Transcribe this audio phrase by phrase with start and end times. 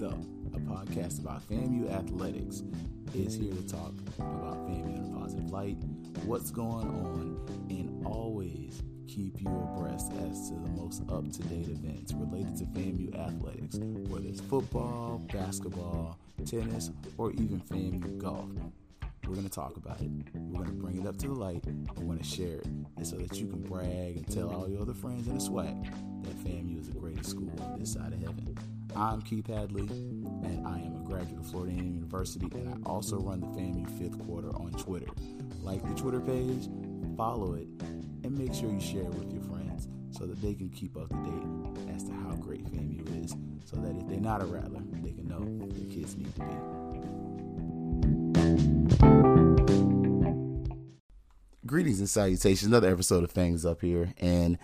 [0.00, 0.14] Up,
[0.54, 2.62] a podcast about FAMU athletics,
[3.14, 5.76] is here to talk about FAMU in a positive light,
[6.24, 11.68] what's going on, and always keep you abreast as to the most up to date
[11.68, 13.76] events related to FAMU athletics,
[14.08, 18.48] whether it's football, basketball, tennis, or even FAMU golf.
[19.26, 20.10] We're going to talk about it.
[20.34, 21.64] We're going to bring it up to the light.
[21.96, 22.66] We're going to share it.
[22.66, 25.84] And so that you can brag and tell all your other friends in the swag
[26.24, 28.58] that FAMU is the greatest school on this side of heaven.
[28.94, 33.18] I'm Keith Hadley, and I am a graduate of Florida A&M University, and I also
[33.18, 35.06] run the FAMU fifth quarter on Twitter.
[35.62, 36.68] Like the Twitter page,
[37.16, 40.68] follow it, and make sure you share it with your friends so that they can
[40.68, 44.42] keep up to date as to how great FAMU is, so that if they're not
[44.42, 46.54] a rattler, they can know their kids need to be.
[51.64, 52.66] Greetings and salutations.
[52.68, 54.58] Another episode of Fangs Up here, and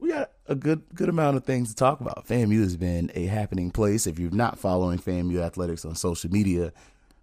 [0.00, 2.26] we got a good good amount of things to talk about.
[2.26, 4.08] FAMU has been a happening place.
[4.08, 6.72] If you're not following FAMU athletics on social media,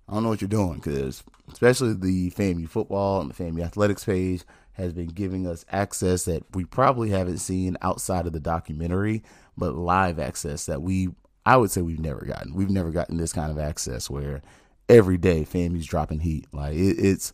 [0.08, 4.06] I don't know what you're doing because especially the FAMU football and the FAMU athletics
[4.06, 9.22] page has been giving us access that we probably haven't seen outside of the documentary,
[9.58, 11.10] but live access that we
[11.46, 12.54] I would say we've never gotten.
[12.54, 14.42] We've never gotten this kind of access where
[14.88, 16.48] every day FAMU's dropping heat.
[16.54, 17.34] Like it, it's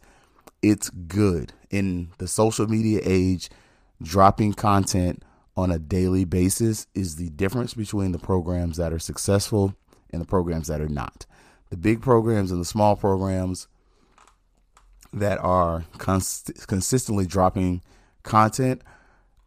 [0.61, 3.50] it's good in the social media age.
[4.02, 5.23] Dropping content
[5.55, 9.75] on a daily basis is the difference between the programs that are successful
[10.11, 11.25] and the programs that are not.
[11.69, 13.67] The big programs and the small programs
[15.11, 17.81] that are cons- consistently dropping
[18.23, 18.81] content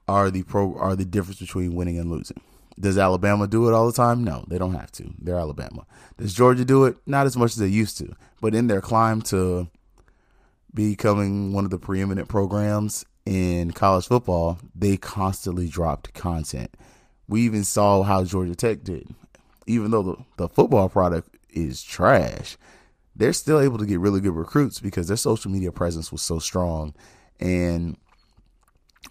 [0.09, 2.41] are the pro are the difference between winning and losing.
[2.79, 4.25] Does Alabama do it all the time?
[4.25, 5.13] No, they don't have to.
[5.19, 5.87] They're Alabama.
[6.17, 6.97] Does Georgia do it?
[7.07, 8.15] Not as much as they used to.
[8.41, 9.69] But in their climb to
[10.73, 16.75] becoming one of the preeminent programs in college football, they constantly dropped content.
[17.29, 19.15] We even saw how Georgia Tech did.
[19.67, 22.57] Even though the, the football product is trash,
[23.15, 26.39] they're still able to get really good recruits because their social media presence was so
[26.39, 26.95] strong.
[27.39, 27.97] And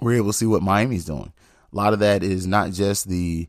[0.01, 1.31] we're able to see what Miami's doing.
[1.71, 3.47] A lot of that is not just the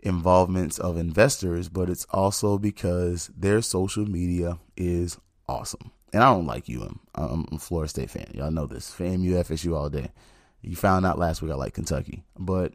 [0.00, 6.46] involvements of investors, but it's also because their social media is awesome and I don't
[6.46, 7.00] like UM.
[7.16, 8.30] I'm a Florida State fan.
[8.32, 8.94] Y'all know this.
[8.96, 10.12] FAMU, FSU all day.
[10.62, 12.22] You found out last week I like Kentucky.
[12.38, 12.72] But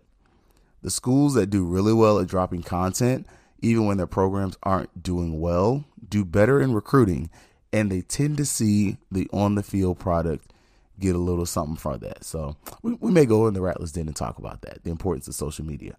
[0.81, 3.25] the schools that do really well at dropping content,
[3.61, 7.29] even when their programs aren't doing well, do better in recruiting.
[7.71, 10.51] And they tend to see the on the field product
[10.99, 12.25] get a little something for that.
[12.25, 15.29] So we, we may go in the Rattlers Den and talk about that, the importance
[15.29, 15.95] of social media.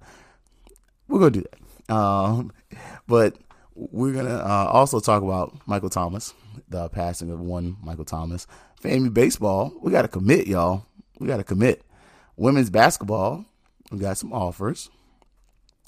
[1.09, 1.47] We're going to do
[1.89, 1.95] that.
[1.95, 2.53] Um,
[3.07, 3.39] but
[3.75, 6.35] we're going to uh, also talk about Michael Thomas
[6.69, 8.47] the passing of one Michael Thomas.
[8.83, 10.87] FAMU baseball, we got to commit, y'all.
[11.19, 11.83] We got to commit.
[12.37, 13.45] Women's basketball,
[13.91, 14.89] we got some offers.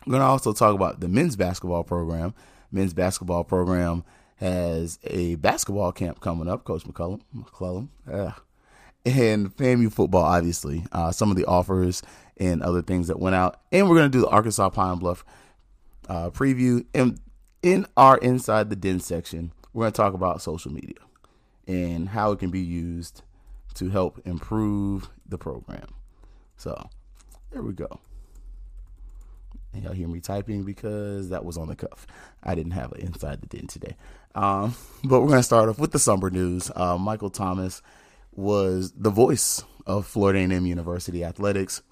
[0.07, 2.35] We're going to also talk about the men's basketball program.
[2.71, 4.05] Men's basketball program
[4.37, 7.21] has a basketball camp coming up, Coach McCullum.
[7.35, 7.89] McCullum.
[9.05, 10.85] And FAMU football, obviously.
[10.91, 12.03] Uh, some of the offers
[12.37, 13.61] and other things that went out.
[13.71, 15.25] And we're going to do the Arkansas Pine Bluff
[16.09, 16.85] uh, preview.
[16.93, 17.21] And
[17.63, 20.99] in our Inside the Den section, we're going to talk about social media
[21.67, 23.23] and how it can be used
[23.75, 25.89] to help improve the program.
[26.57, 26.91] So
[27.51, 28.01] there we go.
[29.73, 32.07] And y'all hear me typing because that was on the cuff.
[32.43, 33.97] I didn't have it inside the den today.
[34.35, 36.71] Um, but we're going to start off with the somber news.
[36.75, 37.81] Uh, Michael Thomas
[38.33, 41.83] was the voice of Florida A&M University athletics.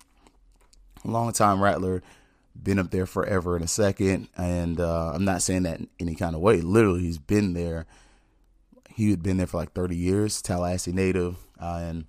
[1.04, 2.02] Longtime Rattler,
[2.60, 4.28] been up there forever in a second.
[4.36, 6.60] And uh, I'm not saying that in any kind of way.
[6.60, 7.86] Literally, he's been there.
[8.94, 11.36] He had been there for like 30 years, Tallahassee native.
[11.60, 12.04] Uh, and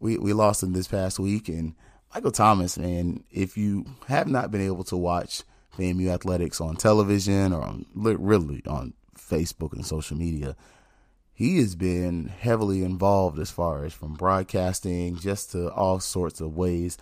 [0.00, 1.48] we, we lost him this past week.
[1.48, 1.74] And
[2.14, 5.42] Michael Thomas, man, if you have not been able to watch
[5.76, 10.56] FAMU athletics on television or on really on Facebook and social media,
[11.32, 16.56] he has been heavily involved as far as from broadcasting just to all sorts of
[16.56, 16.98] ways,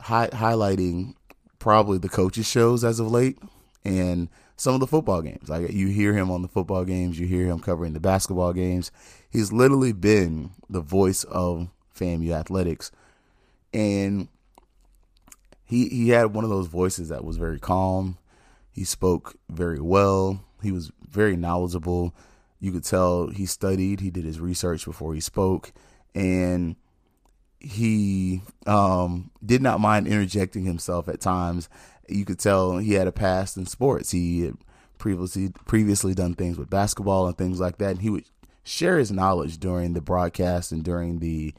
[0.00, 1.14] hi- highlighting
[1.62, 3.38] probably the coaches shows as of late
[3.84, 5.48] and some of the football games.
[5.48, 8.90] Like you hear him on the football games, you hear him covering the basketball games.
[9.30, 12.90] He's literally been the voice of FAMU athletics.
[13.72, 14.26] And
[15.64, 18.18] he he had one of those voices that was very calm.
[18.72, 20.44] He spoke very well.
[20.64, 22.12] He was very knowledgeable.
[22.58, 25.72] You could tell he studied, he did his research before he spoke
[26.12, 26.74] and
[27.62, 31.68] he um, did not mind interjecting himself at times.
[32.08, 34.10] You could tell he had a past in sports.
[34.10, 34.56] He had
[34.98, 38.24] previously previously done things with basketball and things like that, and he would
[38.64, 41.54] share his knowledge during the broadcast and during the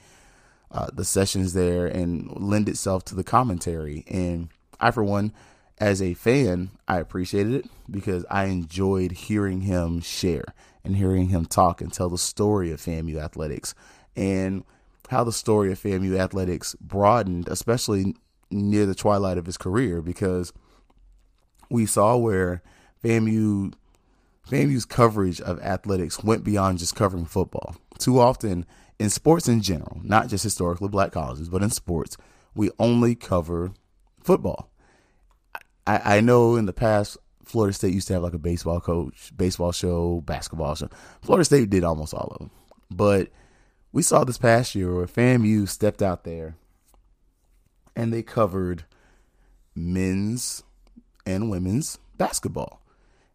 [0.71, 4.03] uh, the sessions there, and lend itself to the commentary.
[4.09, 5.31] And I, for one,
[5.77, 10.45] as a fan, I appreciated it because I enjoyed hearing him share
[10.83, 13.73] and hearing him talk and tell the story of FAMU athletics
[14.15, 14.63] and
[15.09, 18.15] how the story of FAMU athletics broadened, especially
[18.49, 20.53] near the twilight of his career, because
[21.69, 22.61] we saw where
[23.03, 23.73] FAMU
[24.49, 27.75] FAMU's coverage of athletics went beyond just covering football.
[27.97, 28.65] Too often
[28.99, 32.17] in sports in general, not just historically black colleges, but in sports,
[32.53, 33.71] we only cover
[34.21, 34.69] football.
[35.87, 39.31] I, I know in the past Florida State used to have like a baseball coach,
[39.35, 40.89] baseball show, basketball show.
[41.21, 42.51] Florida State did almost all of them.
[42.89, 43.29] But
[43.93, 46.55] we saw this past year where FAMU stepped out there
[47.95, 48.85] and they covered
[49.75, 50.63] men's
[51.25, 52.81] and women's basketball.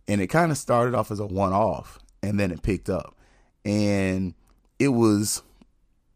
[0.08, 3.16] And it kind of started off as a one off and then it picked up.
[3.64, 4.34] And
[4.80, 5.42] it was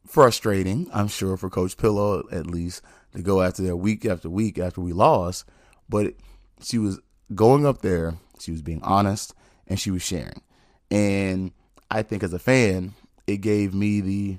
[0.06, 2.82] frustrating, I'm sure, for Coach Pillow at least
[3.14, 5.44] to go after there week after week after we lost.
[5.88, 6.14] But
[6.60, 6.98] she was
[7.32, 9.34] going up there, she was being honest,
[9.68, 10.42] and she was sharing.
[10.90, 11.52] And
[11.90, 12.94] I think as a fan,
[13.26, 14.38] it gave me the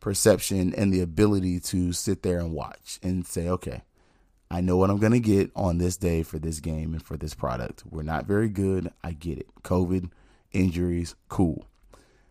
[0.00, 3.82] perception and the ability to sit there and watch and say, okay,
[4.50, 7.16] I know what I'm going to get on this day for this game and for
[7.16, 7.84] this product.
[7.88, 8.90] We're not very good.
[9.02, 9.48] I get it.
[9.62, 10.10] COVID,
[10.52, 11.66] injuries, cool.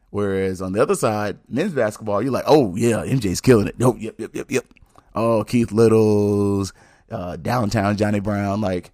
[0.09, 3.75] Whereas on the other side, men's basketball, you're like, oh, yeah, MJ's killing it.
[3.81, 4.65] Oh, yep, yep, yep, yep.
[5.13, 6.73] Oh, Keith Littles,
[7.11, 8.61] uh, downtown Johnny Brown.
[8.61, 8.91] Like,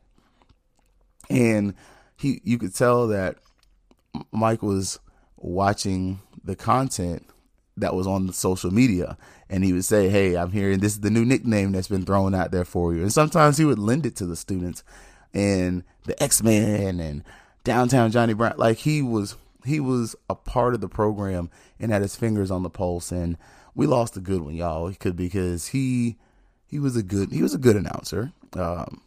[1.29, 1.75] and
[2.17, 3.37] he you could tell that
[4.31, 4.99] Mike was
[5.43, 7.25] watching the content
[7.77, 9.17] that was on the social media
[9.49, 12.33] and he would say, Hey, I'm hearing this is the new nickname that's been thrown
[12.33, 13.01] out there for you.
[13.01, 14.83] And sometimes he would lend it to the students
[15.33, 17.23] and the X-Men and
[17.63, 18.55] downtown Johnny Brown.
[18.57, 19.35] Like he was,
[19.65, 21.49] he was a part of the program
[21.79, 23.11] and had his fingers on the pulse.
[23.11, 23.37] And
[23.75, 26.17] we lost a good one, y'all, He could because he,
[26.65, 28.31] he was a good, he was a good announcer.
[28.53, 29.01] Um,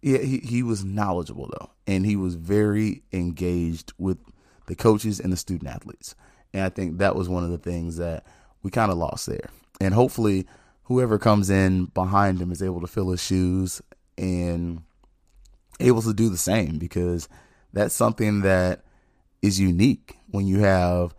[0.00, 4.18] yeah, he, he was knowledgeable though, and he was very engaged with
[4.68, 6.14] the coaches and the student athletes.
[6.54, 8.24] And I think that was one of the things that
[8.62, 9.50] we kind of lost there.
[9.80, 10.46] And hopefully,
[10.84, 13.82] whoever comes in behind him is able to fill his shoes
[14.16, 14.82] and
[15.80, 17.28] able to do the same because
[17.72, 18.84] that's something that
[19.42, 21.14] is unique when you have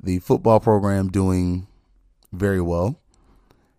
[0.00, 1.66] the football program doing
[2.32, 3.00] very well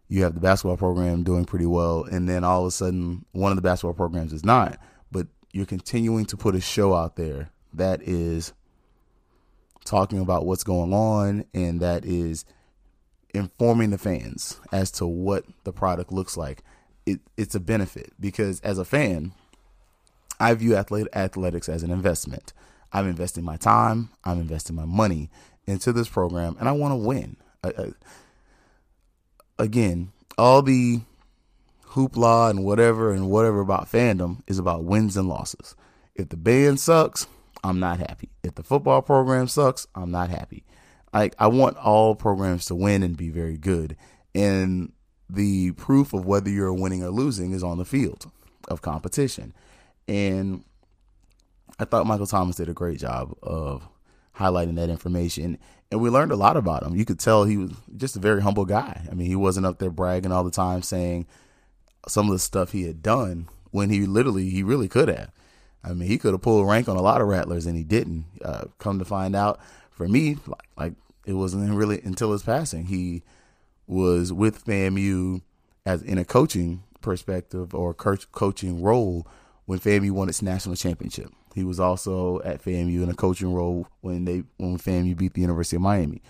[0.10, 3.52] you have the basketball program doing pretty well, and then all of a sudden one
[3.52, 4.78] of the basketball programs is not.
[5.12, 8.52] But you're continuing to put a show out there that is
[9.86, 12.46] talking about what's going on and that is
[13.34, 16.64] informing the fans as to what the product looks like.
[17.06, 19.34] It, it's a benefit because as a fan,
[20.40, 22.54] I view athletics as an investment.
[22.92, 25.30] I'm investing my time, I'm investing my money
[25.68, 27.90] into this program, and I want to win uh, uh,
[29.58, 31.02] again, all the
[31.90, 35.76] hoopla and whatever and whatever about fandom is about wins and losses.
[36.16, 37.28] If the band sucks,
[37.64, 38.30] I'm not happy.
[38.44, 40.64] If the football program sucks, I'm not happy.
[41.14, 43.96] Like I want all programs to win and be very good.
[44.34, 44.92] And
[45.30, 48.32] the proof of whether you're winning or losing is on the field
[48.68, 49.54] of competition.
[50.08, 50.64] And
[51.80, 53.88] I thought Michael Thomas did a great job of
[54.36, 55.58] highlighting that information.
[55.92, 56.96] And we learned a lot about him.
[56.96, 59.08] You could tell he was just a very humble guy.
[59.10, 61.28] I mean, he wasn't up there bragging all the time saying
[62.08, 65.32] some of the stuff he had done when he literally, he really could have.
[65.84, 68.26] I mean, he could have pulled rank on a lot of Rattlers and he didn't.
[68.44, 69.60] Uh, come to find out,
[69.92, 70.94] for me, like, like
[71.26, 72.86] it wasn't really until his passing.
[72.86, 73.24] He
[73.88, 75.42] was with FAMU
[75.86, 79.28] as in a coaching perspective or coaching role
[79.66, 81.32] when FAMU won its national championship.
[81.56, 85.42] He was also at FAMU in a coaching role when they when FAMU beat the
[85.42, 86.22] University of Miami.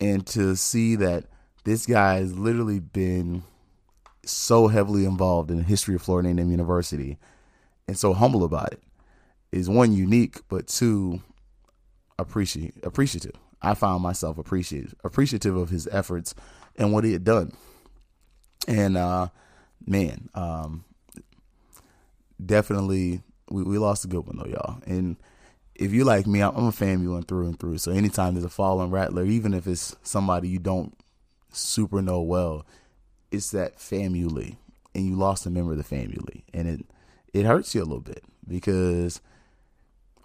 [0.00, 1.24] And to see that
[1.64, 3.42] this guy has literally been
[4.24, 7.18] so heavily involved in the history of Florida A&M University
[7.88, 8.82] and so humble about it
[9.50, 11.20] is one unique, but two
[12.18, 13.34] appreciate appreciative.
[13.60, 16.34] I found myself appreciative appreciative of his efforts
[16.76, 17.52] and what he had done.
[18.66, 19.28] And uh,
[19.86, 20.84] man, um,
[22.44, 24.82] definitely we, we lost a good one though, y'all.
[24.86, 25.16] And
[25.74, 27.78] if you like me, I'm, a fan you went through and through.
[27.78, 30.94] So anytime there's a fallen rattler, even if it's somebody you don't
[31.50, 32.66] super know well,
[33.30, 34.58] it's that family,
[34.94, 36.86] and you lost a member of the family, and it
[37.32, 39.20] it hurts you a little bit because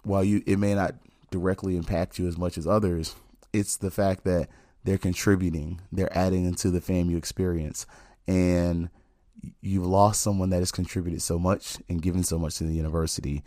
[0.02, 0.94] while you it may not
[1.30, 3.14] directly impact you as much as others,
[3.52, 4.48] it's the fact that
[4.84, 7.86] they're contributing, they're adding into the FAMU experience,
[8.26, 8.88] and
[9.60, 13.42] you've lost someone that has contributed so much and given so much to the university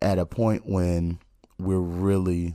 [0.00, 1.18] at a point when
[1.58, 2.54] we're really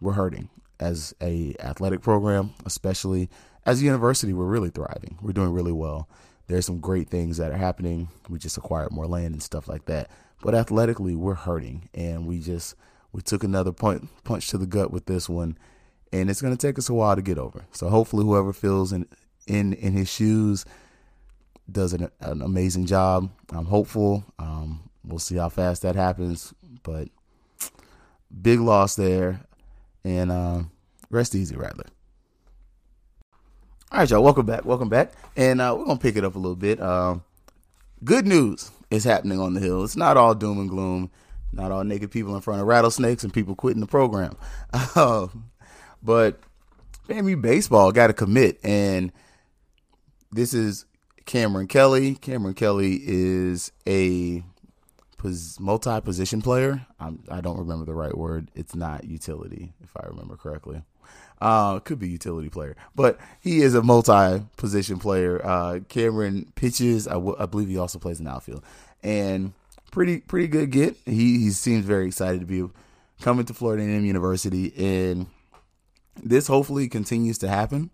[0.00, 0.48] we're hurting.
[0.78, 3.30] As a athletic program especially
[3.64, 5.18] as a university we're really thriving.
[5.22, 6.06] We're doing really well
[6.46, 8.08] there's some great things that are happening.
[8.28, 10.10] We just acquired more land and stuff like that.
[10.42, 12.74] But athletically, we're hurting, and we just
[13.12, 15.56] we took another point punch to the gut with this one,
[16.12, 17.64] and it's going to take us a while to get over.
[17.72, 19.06] So hopefully, whoever feels in
[19.46, 20.64] in in his shoes
[21.70, 23.30] does an, an amazing job.
[23.50, 24.24] I'm hopeful.
[24.38, 27.08] Um, we'll see how fast that happens, but
[28.42, 29.40] big loss there,
[30.04, 30.62] and uh,
[31.10, 31.86] rest easy, Rattler.
[33.92, 34.22] All right, y'all.
[34.22, 34.64] Welcome back.
[34.64, 35.12] Welcome back.
[35.36, 36.82] And uh, we're gonna pick it up a little bit.
[36.82, 37.22] Um,
[38.02, 39.84] good news is happening on the hill.
[39.84, 41.08] It's not all doom and gloom.
[41.52, 44.36] Not all naked people in front of rattlesnakes and people quitting the program.
[44.72, 45.28] Uh,
[46.02, 46.40] but
[47.08, 49.12] FAMU baseball got to commit, and
[50.32, 50.84] this is
[51.24, 52.16] Cameron Kelly.
[52.16, 54.42] Cameron Kelly is a
[55.60, 56.84] multi-position player.
[56.98, 58.50] I'm, I do not remember the right word.
[58.56, 60.82] It's not utility, if I remember correctly.
[61.40, 65.44] Uh, could be utility player, but he is a multi-position player.
[65.44, 67.06] Uh, Cameron pitches.
[67.06, 68.64] I, w- I believe he also plays in outfield,
[69.02, 69.52] and
[69.90, 70.96] pretty pretty good get.
[71.04, 72.66] He he seems very excited to be
[73.20, 75.26] coming to Florida A&M University, and
[76.22, 77.90] this hopefully continues to happen.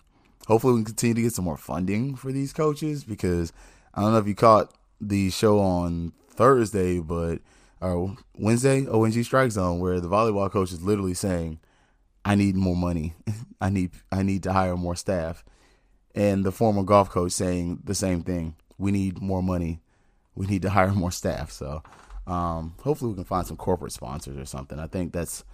[0.46, 3.52] Hopefully, we continue to get some more funding for these coaches because
[3.94, 7.40] I don't know if you caught the show on Thursday, but
[7.80, 11.58] or Wednesday, ONG Strike Zone, where the volleyball coach is literally saying
[12.24, 13.14] I need more money.
[13.60, 15.44] I need I need to hire more staff.
[16.14, 18.56] And the former golf coach saying the same thing.
[18.78, 19.80] We need more money.
[20.34, 21.50] We need to hire more staff.
[21.50, 21.82] So
[22.26, 24.78] um, hopefully we can find some corporate sponsors or something.
[24.78, 25.44] I think that's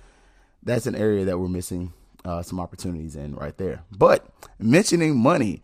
[0.62, 1.92] that's an area that we're missing
[2.24, 3.82] uh, some opportunities in right there.
[3.96, 4.26] But
[4.58, 5.62] mentioning money,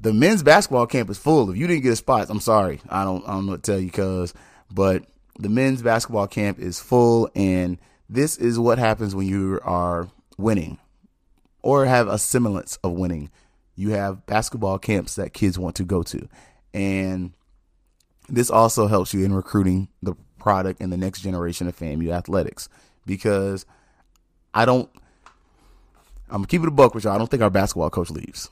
[0.00, 1.50] the men's basketball camp is full.
[1.50, 2.80] If you didn't get a spot, I'm sorry.
[2.88, 4.34] I don't I don't know what to tell you, cuz.
[4.72, 5.04] But
[5.38, 7.78] the men's basketball camp is full, and
[8.08, 10.78] this is what happens when you are winning
[11.62, 13.30] or have a semblance of winning.
[13.74, 16.28] You have basketball camps that kids want to go to.
[16.72, 17.32] And
[18.28, 22.68] this also helps you in recruiting the product and the next generation of FAMU athletics
[23.04, 23.66] because
[24.54, 24.88] I don't,
[26.28, 27.14] I'm gonna keep it a buck with y'all.
[27.14, 28.50] I don't think our basketball coach leaves.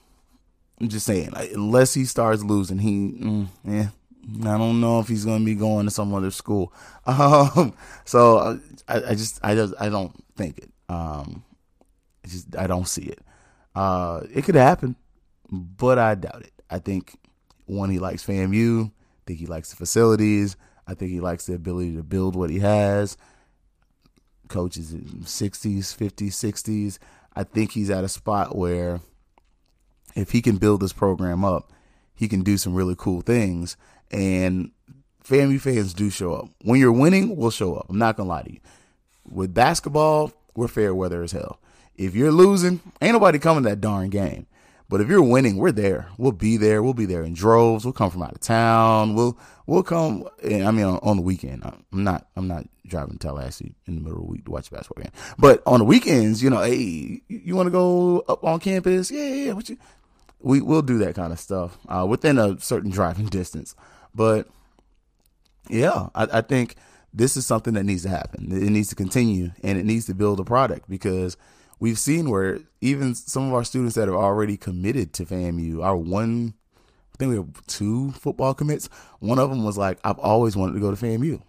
[0.80, 3.88] I'm just saying, like, unless he starts losing, he, mm, yeah,
[4.42, 6.72] I don't know if he's gonna be going to some other school.
[7.06, 7.74] Um,
[8.04, 10.70] so uh, I, I just, I just, I don't think it.
[10.88, 11.44] Um,
[12.26, 13.20] just I don't see it.
[13.74, 14.96] Uh, it could happen,
[15.50, 16.52] but I doubt it.
[16.70, 17.18] I think
[17.66, 18.86] one, he likes FAMU.
[18.86, 18.90] I
[19.26, 20.56] think he likes the facilities.
[20.86, 23.16] I think he likes the ability to build what he has.
[24.48, 26.98] Coaches in 60s, 50s, 60s.
[27.34, 29.00] I think he's at a spot where
[30.14, 31.72] if he can build this program up,
[32.14, 33.76] he can do some really cool things.
[34.10, 34.70] And
[35.24, 36.48] FAMU fans do show up.
[36.62, 37.86] When you're winning, we'll show up.
[37.88, 38.60] I'm not to lie to you.
[39.24, 41.58] With basketball, we're fair weather as hell.
[41.96, 44.46] If you're losing, ain't nobody coming to that darn game.
[44.88, 46.08] But if you're winning, we're there.
[46.18, 46.82] We'll be there.
[46.82, 47.84] We'll be there in droves.
[47.84, 49.14] We'll come from out of town.
[49.14, 50.28] We'll we'll come.
[50.44, 51.64] I mean, on, on the weekend.
[51.64, 52.28] I'm not.
[52.36, 55.12] I'm not driving to Tallahassee in the middle of the week to watch basketball game.
[55.38, 59.10] But on the weekends, you know, hey, you want to go up on campus?
[59.10, 59.52] Yeah, yeah.
[59.54, 59.78] What you?
[60.40, 63.74] We we'll do that kind of stuff uh, within a certain driving distance.
[64.14, 64.46] But
[65.70, 66.76] yeah, I, I think
[67.12, 68.52] this is something that needs to happen.
[68.52, 71.38] It needs to continue, and it needs to build a product because
[71.84, 75.94] we've seen where even some of our students that have already committed to FAMU, our
[75.94, 76.54] one,
[77.12, 78.88] I think we have two football commits.
[79.18, 81.42] One of them was like, I've always wanted to go to FAMU.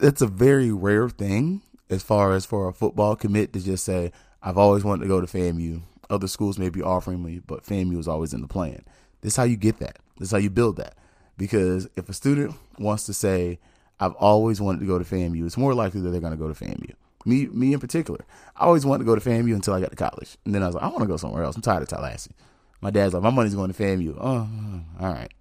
[0.00, 4.12] It's a very rare thing as far as for a football commit to just say,
[4.44, 5.82] I've always wanted to go to FAMU.
[6.08, 8.84] Other schools may be offering me, but FAMU is always in the plan.
[9.22, 9.98] This is how you get that.
[10.18, 10.96] This is how you build that.
[11.36, 13.58] Because if a student wants to say,
[13.98, 16.52] I've always wanted to go to FAMU, it's more likely that they're going to go
[16.52, 16.94] to FAMU.
[17.26, 18.24] Me, me in particular.
[18.56, 20.66] I always wanted to go to FAMU until I got to college, and then I
[20.66, 21.56] was like, I want to go somewhere else.
[21.56, 22.32] I'm tired of Tallahassee.
[22.80, 24.16] My dad's like, my money's going to FAMU.
[24.18, 24.48] Oh,
[25.00, 25.32] all right,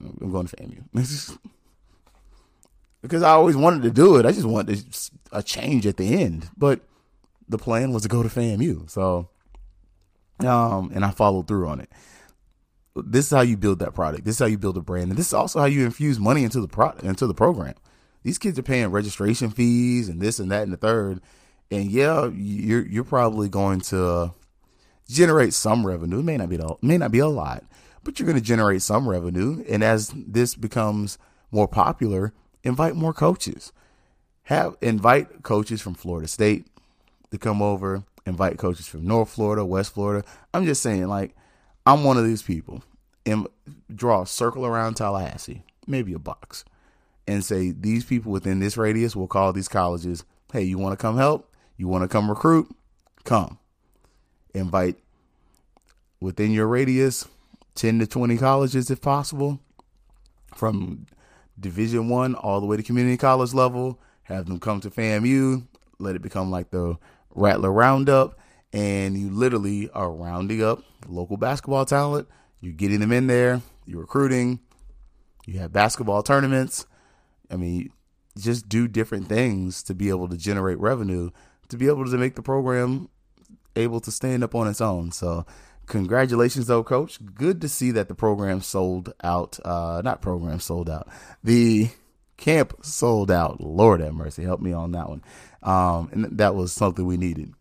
[0.00, 1.38] I'm going to FAMU.
[3.02, 4.24] because I always wanted to do it.
[4.24, 4.84] I just wanted
[5.32, 6.80] a change at the end, but
[7.48, 8.88] the plan was to go to FAMU.
[8.88, 9.28] So,
[10.40, 11.90] um, and I followed through on it.
[12.96, 14.24] This is how you build that product.
[14.24, 16.42] This is how you build a brand, and this is also how you infuse money
[16.42, 17.74] into the product, into the program
[18.26, 21.20] these kids are paying registration fees and this and that and the third.
[21.70, 24.34] And yeah, you're you're probably going to
[25.08, 26.18] generate some revenue.
[26.18, 27.62] It may not be a, may not be a lot,
[28.02, 29.64] but you're going to generate some revenue.
[29.68, 31.18] And as this becomes
[31.52, 32.32] more popular,
[32.64, 33.72] invite more coaches.
[34.44, 36.66] Have invite coaches from Florida State
[37.30, 38.02] to come over.
[38.26, 40.26] Invite coaches from North Florida, West Florida.
[40.52, 41.36] I'm just saying, like,
[41.86, 42.82] I'm one of these people.
[43.24, 43.46] And
[43.94, 46.64] draw a circle around Tallahassee, maybe a box
[47.26, 51.02] and say these people within this radius will call these colleges, hey, you want to
[51.02, 51.52] come help?
[51.76, 52.74] You want to come recruit?
[53.24, 53.58] Come.
[54.54, 54.96] Invite
[56.20, 57.26] within your radius
[57.74, 59.60] 10 to 20 colleges if possible
[60.54, 61.06] from
[61.58, 65.62] division one all the way to community college level have them come to famu
[65.98, 66.96] let it become like the
[67.34, 68.38] rattler roundup
[68.72, 72.26] and you literally are rounding up local basketball talent
[72.60, 74.58] you're getting them in there you're recruiting
[75.44, 76.86] you have basketball tournaments
[77.50, 77.90] i mean
[78.38, 81.30] just do different things to be able to generate revenue
[81.68, 83.08] to be able to make the program
[83.74, 85.44] able to stand up on its own so
[85.86, 87.18] Congratulations, though, coach.
[87.34, 89.58] Good to see that the program sold out.
[89.64, 91.08] Uh, not program sold out.
[91.44, 91.90] The
[92.36, 93.60] camp sold out.
[93.60, 94.42] Lord have mercy.
[94.42, 95.22] Help me on that one.
[95.62, 97.52] Um, and that was something we needed.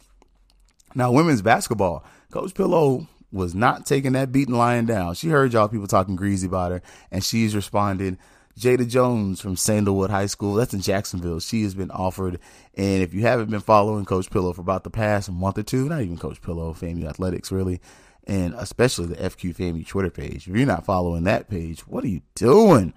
[0.95, 2.03] Now, women's basketball.
[2.31, 5.13] Coach Pillow was not taking that beating lying down.
[5.13, 8.17] She heard y'all people talking greasy about her, and she's responded.
[8.59, 11.39] Jada Jones from Sandalwood High School, that's in Jacksonville.
[11.41, 12.39] She has been offered,
[12.73, 15.89] and if you haven't been following Coach Pillow for about the past month or two,
[15.89, 17.81] not even Coach Pillow, FAMU Athletics, really,
[18.23, 20.47] and especially the FQ FAMU Twitter page.
[20.47, 22.93] If you're not following that page, what are you doing?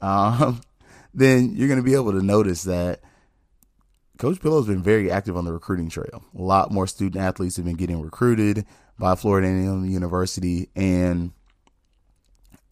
[0.00, 0.62] Um,
[1.14, 3.00] then you're going to be able to notice that
[4.18, 6.24] Coach Pillow's been very active on the recruiting trail.
[6.38, 8.64] A lot more student athletes have been getting recruited
[8.98, 11.32] by Florida A&M University, and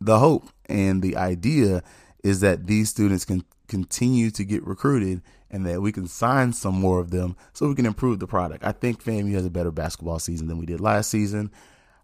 [0.00, 1.82] the hope and the idea
[2.22, 6.74] is that these students can continue to get recruited and that we can sign some
[6.74, 8.64] more of them so we can improve the product.
[8.64, 11.50] I think FAMU has a better basketball season than we did last season.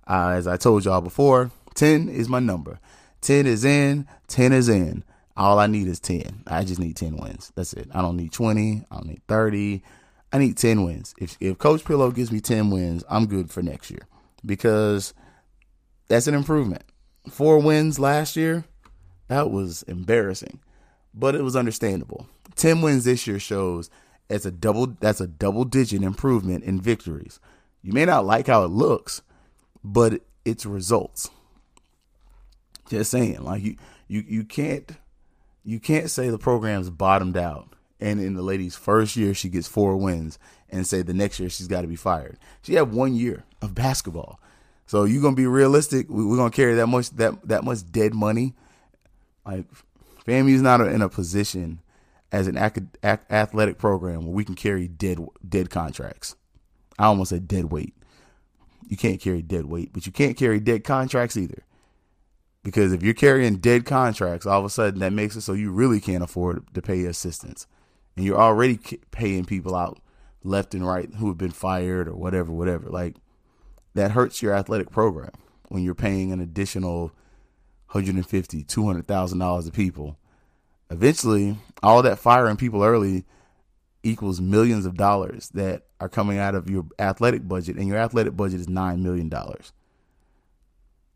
[0.07, 2.79] Uh, as I told y'all before, 10 is my number.
[3.21, 5.05] 10 is in, 10 is in.
[5.37, 6.45] All I need is 10.
[6.47, 7.53] I just need 10 wins.
[7.55, 7.89] That's it.
[7.93, 8.85] I don't need 20.
[8.91, 9.83] I don't need 30.
[10.33, 11.15] I need 10 wins.
[11.19, 14.07] If, if Coach Pillow gives me 10 wins, I'm good for next year
[14.45, 15.13] because
[16.09, 16.85] that's an improvement.
[17.29, 18.65] Four wins last year,
[19.29, 20.61] that was embarrassing,
[21.15, 22.27] but it was understandable.
[22.55, 23.91] 10 wins this year shows
[24.29, 27.39] it's a double that's a double digit improvement in victories.
[27.83, 29.23] You may not like how it looks,
[29.85, 31.31] but it's results.
[32.89, 33.77] Just saying, like you,
[34.09, 34.91] you, you can't,
[35.65, 37.69] you can't say the program's bottomed out,
[38.01, 40.39] and in the lady's first year she gets four wins,
[40.71, 42.39] and say the next year she's got to be fired.
[42.63, 44.41] She had one year of basketball,
[44.87, 46.09] so you're gonna be realistic.
[46.09, 48.55] We're gonna carry that much that that much dead money.
[49.47, 49.67] Like
[50.27, 51.81] FAMU's not in a position
[52.33, 56.35] as an athletic program where we can carry dead dead contracts.
[56.99, 57.95] I almost said dead weight
[58.89, 61.65] you can't carry dead weight, but you can't carry dead contracts either.
[62.63, 65.71] Because if you're carrying dead contracts, all of a sudden that makes it so you
[65.71, 67.67] really can't afford to pay assistants.
[68.17, 68.79] And you're already
[69.11, 70.01] paying people out
[70.43, 72.89] left and right who have been fired or whatever, whatever.
[72.89, 73.17] Like
[73.95, 75.33] that hurts your athletic program
[75.69, 77.13] when you're paying an additional
[77.97, 80.19] 150, 200,000 dollars to people.
[80.91, 83.25] Eventually, all that firing people early
[84.03, 88.37] equals millions of dollars that are coming out of your athletic budget, and your athletic
[88.37, 89.33] budget is $9 million.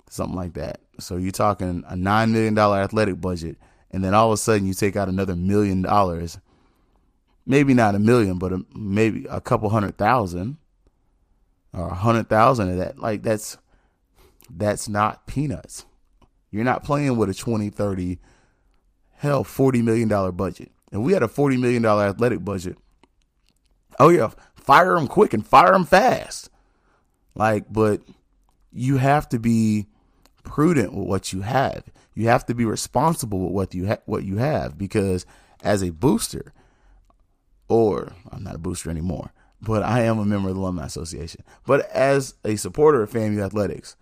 [0.08, 0.80] Something like that.
[0.98, 3.56] So you're talking a $9 million athletic budget,
[3.90, 6.38] and then all of a sudden you take out another million dollars.
[7.46, 10.58] Maybe not a million, but a, maybe a couple hundred thousand
[11.72, 12.98] or a hundred thousand of that.
[12.98, 13.56] Like that's
[14.48, 15.84] that's not peanuts.
[16.50, 18.18] You're not playing with a 20, 30,
[19.16, 20.72] hell, $40 million budget.
[20.92, 22.76] And we had a $40 million athletic budget.
[23.98, 26.50] Oh, yeah, fire them quick and fire them fast.
[27.34, 28.00] Like, but
[28.72, 29.86] you have to be
[30.42, 31.84] prudent with what you have.
[32.14, 35.26] You have to be responsible with what you ha- what you have because
[35.62, 36.52] as a booster,
[37.68, 41.44] or I'm not a booster anymore, but I am a member of the Alumni Association.
[41.66, 43.96] But as a supporter of FAMU Athletics,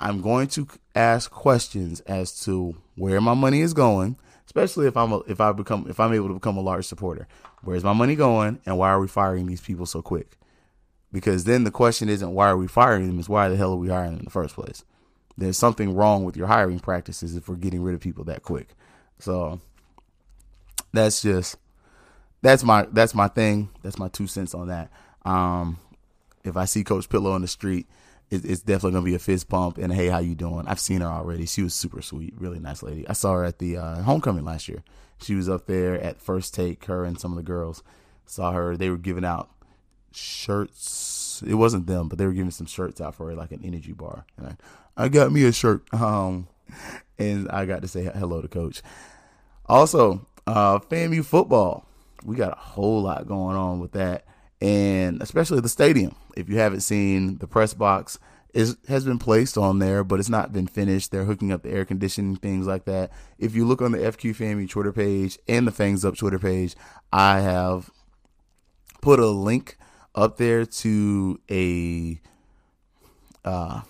[0.00, 4.16] I'm going to ask questions as to where my money is going
[4.50, 7.28] especially if I'm a, if I become if I'm able to become a large supporter.
[7.62, 10.36] Where's my money going, and why are we firing these people so quick?
[11.12, 13.76] Because then the question isn't why are we firing them; is why the hell are
[13.76, 14.84] we hiring them in the first place?
[15.38, 18.74] There's something wrong with your hiring practices if we're getting rid of people that quick.
[19.20, 19.60] So
[20.92, 21.56] that's just
[22.42, 23.70] that's my that's my thing.
[23.82, 24.90] That's my two cents on that.
[25.24, 25.78] Um,
[26.42, 27.86] if I see Coach Pillow on the street
[28.30, 30.66] it's definitely gonna be a fist pump and hey, how you doing?
[30.66, 31.46] I've seen her already.
[31.46, 33.06] She was super sweet, really nice lady.
[33.08, 34.84] I saw her at the uh, homecoming last year.
[35.18, 36.84] She was up there at first take.
[36.84, 37.82] Her and some of the girls
[38.26, 38.76] saw her.
[38.76, 39.50] They were giving out
[40.12, 41.42] shirts.
[41.46, 43.92] It wasn't them, but they were giving some shirts out for her, like an energy
[43.92, 44.24] bar.
[44.36, 44.46] And
[44.96, 45.82] I, I got me a shirt.
[45.92, 46.46] Um,
[47.18, 48.82] and I got to say hello to Coach.
[49.66, 51.86] Also, uh, FAMU football.
[52.24, 54.24] We got a whole lot going on with that
[54.60, 56.14] and especially the stadium.
[56.40, 58.18] If you haven't seen the press box,
[58.52, 61.10] is has been placed on there, but it's not been finished.
[61.10, 63.10] They're hooking up the air conditioning, things like that.
[63.38, 66.74] If you look on the FQ FAMU Twitter page and the Fangs Up Twitter page,
[67.12, 67.90] I have
[69.00, 69.76] put a link
[70.14, 72.20] up there to a
[73.44, 73.82] uh,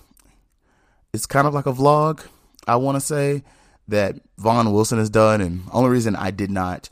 [1.12, 2.26] it's kind of like a vlog.
[2.66, 3.42] I want to say
[3.88, 6.88] that Vaughn Wilson has done, and only reason I did not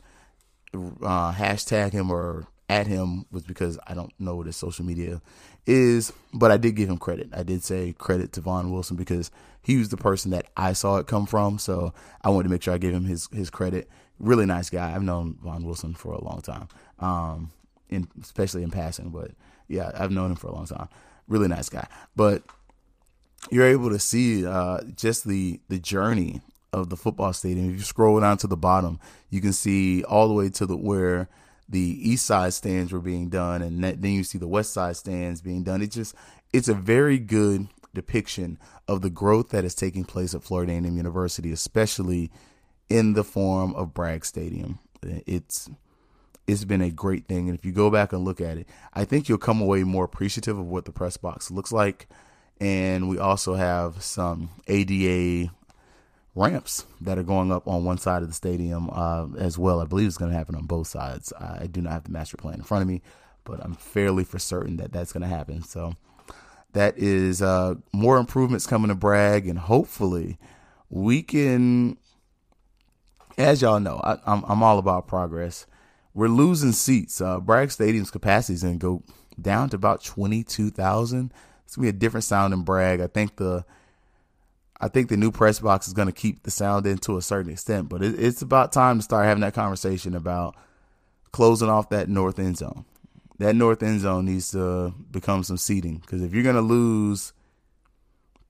[0.73, 5.21] uh, hashtag him or at him was because I don't know what his social media
[5.69, 7.29] is, but I did give him credit.
[7.33, 10.97] I did say credit to Vaughn Wilson because he was the person that I saw
[10.97, 11.59] it come from.
[11.59, 13.89] So I wanted to make sure I gave him his his credit.
[14.19, 14.93] Really nice guy.
[14.93, 16.67] I've known Vaughn Wilson for a long time,
[16.99, 17.51] um,
[17.89, 19.09] in especially in passing.
[19.09, 19.31] But
[19.67, 20.89] yeah, I've known him for a long time.
[21.27, 21.87] Really nice guy.
[22.15, 22.43] But
[23.51, 26.41] you're able to see uh, just the the journey
[26.73, 27.69] of the football stadium.
[27.69, 30.77] If you scroll down to the bottom, you can see all the way to the
[30.77, 31.29] where
[31.69, 35.41] the east side stands were being done, and then you see the west side stands
[35.41, 35.81] being done.
[35.81, 36.15] It just
[36.51, 40.97] it's a very good depiction of the growth that is taking place at Florida A&M
[40.97, 42.31] University, especially
[42.89, 44.79] in the form of Bragg Stadium.
[45.03, 45.69] It's
[46.47, 49.05] it's been a great thing, and if you go back and look at it, I
[49.05, 52.07] think you'll come away more appreciative of what the press box looks like.
[52.59, 55.51] And we also have some ADA
[56.39, 59.81] ramps that are going up on one side of the stadium uh, as well.
[59.81, 61.33] I believe it's going to happen on both sides.
[61.37, 63.01] I do not have the master plan in front of me,
[63.43, 65.63] but I'm fairly for certain that that's going to happen.
[65.63, 65.95] So
[66.73, 70.37] that is uh, more improvements coming to Bragg, and hopefully
[70.89, 71.97] we can.
[73.37, 75.65] As y'all know, I, am I'm, I'm all about progress.
[76.13, 77.21] We're losing seats.
[77.21, 79.03] Uh, Bragg Stadium's capacity is going to go
[79.41, 81.33] down to about twenty two thousand.
[81.65, 82.99] It's gonna be a different sound in Bragg.
[82.99, 83.63] I think the
[84.81, 87.21] I think the new press box is going to keep the sound in to a
[87.21, 90.55] certain extent, but it, it's about time to start having that conversation about
[91.31, 92.85] closing off that north end zone.
[93.39, 97.33] That north end zone needs to become some seating because if you're going to lose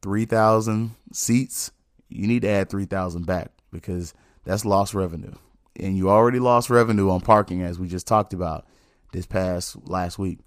[0.02, 1.72] 3,000 seats,
[2.10, 4.14] you need to add 3,000 back because
[4.44, 5.34] that's lost revenue.
[5.80, 8.66] And you already lost revenue on parking, as we just talked about
[9.14, 10.40] this past last week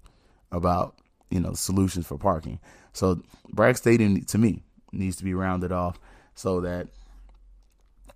[0.51, 0.95] about,
[1.29, 2.59] you know, solutions for parking.
[2.91, 4.63] So Bragg Stadium, to me,
[4.93, 5.99] needs to be rounded off
[6.35, 6.87] so that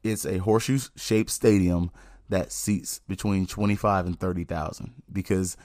[0.04, 1.92] it's a horseshoe shaped stadium
[2.30, 5.58] that seats between 25 and 30,000 because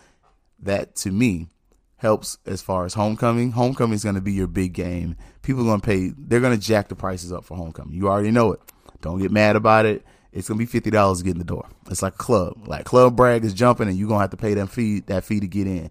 [0.61, 1.48] that to me
[1.96, 3.53] helps as far as homecoming.
[3.53, 5.16] Homecoming is going to be your big game.
[5.42, 7.94] People are going to pay, they're going to jack the prices up for homecoming.
[7.94, 8.61] You already know it.
[9.01, 10.05] Don't get mad about it.
[10.33, 11.68] It's going to be $50 to get in the door.
[11.90, 12.66] It's like a club.
[12.66, 15.25] Like Club Bragg is jumping and you're going to have to pay them fee, that
[15.25, 15.90] fee to get in.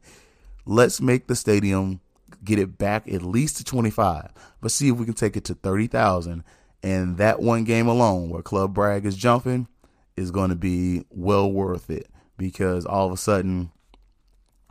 [0.66, 2.02] Let's make the stadium
[2.44, 5.54] get it back at least to 25, but see if we can take it to
[5.54, 6.44] 30,000.
[6.84, 9.68] And that one game alone where Club Bragg is jumping
[10.16, 13.72] is going to be well worth it because all of a sudden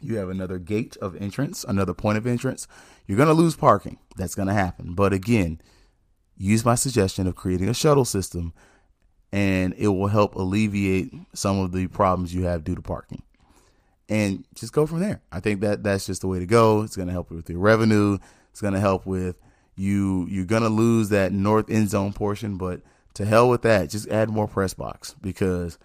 [0.00, 2.66] you have another gate of entrance, another point of entrance.
[3.06, 3.98] You're going to lose parking.
[4.16, 4.94] That's going to happen.
[4.94, 5.61] But again,
[6.37, 8.52] use my suggestion of creating a shuttle system
[9.33, 13.22] and it will help alleviate some of the problems you have due to parking
[14.11, 15.23] and just go from there.
[15.31, 16.83] I think that that's just the way to go.
[16.83, 18.18] It's going to help with your revenue.
[18.51, 19.40] It's going to help with
[19.77, 20.27] you.
[20.29, 22.83] You're going to lose that north end zone portion, but
[23.14, 23.88] to hell with that.
[23.88, 25.79] Just add more press box because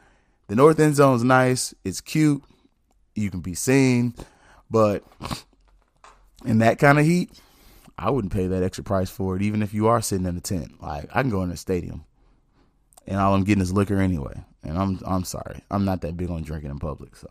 [0.47, 1.75] the north end zone is nice.
[1.85, 2.43] It's cute.
[3.13, 4.15] You can be seen,
[4.69, 5.03] but
[6.43, 7.31] in that kind of heat,
[7.97, 10.41] I wouldn't pay that extra price for it, even if you are sitting in a
[10.41, 10.81] tent.
[10.81, 12.03] Like I can go in a stadium,
[13.07, 14.43] and all I'm getting is liquor anyway.
[14.63, 17.27] And I'm I'm sorry, I'm not that big on drinking in public, so.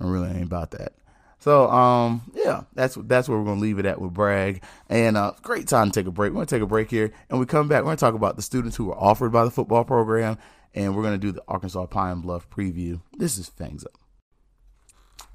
[0.00, 0.92] I really ain't about that.
[1.38, 4.62] So um yeah, that's that's where we're gonna leave it at with Bragg.
[4.88, 6.32] And uh great time to take a break.
[6.32, 8.42] We're gonna take a break here and we come back, we're gonna talk about the
[8.42, 10.38] students who were offered by the football program,
[10.74, 13.00] and we're gonna do the Arkansas Pine Bluff preview.
[13.18, 13.92] This is Fangs Up.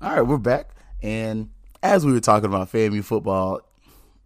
[0.01, 0.71] All right, we're back.
[1.03, 1.51] And
[1.83, 3.61] as we were talking about FAMU football,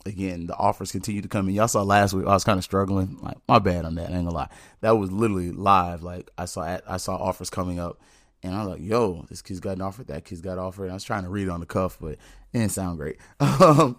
[0.06, 1.56] again, the offers continue to come in.
[1.56, 3.18] Y'all saw last week I was kind of struggling.
[3.22, 4.10] Like my bad on that.
[4.10, 4.50] I ain't gonna lie.
[4.82, 6.02] That was literally live.
[6.04, 8.00] Like I saw I saw offers coming up
[8.44, 10.84] and I'm like, yo, this kid's got an offer, that kid's got an offer.
[10.84, 12.20] And I was trying to read on the cuff, but it
[12.52, 13.18] didn't sound great.
[13.40, 13.98] Um,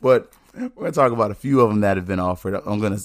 [0.00, 2.54] but we're going to talk about a few of them that have been offered.
[2.54, 3.02] I'm going to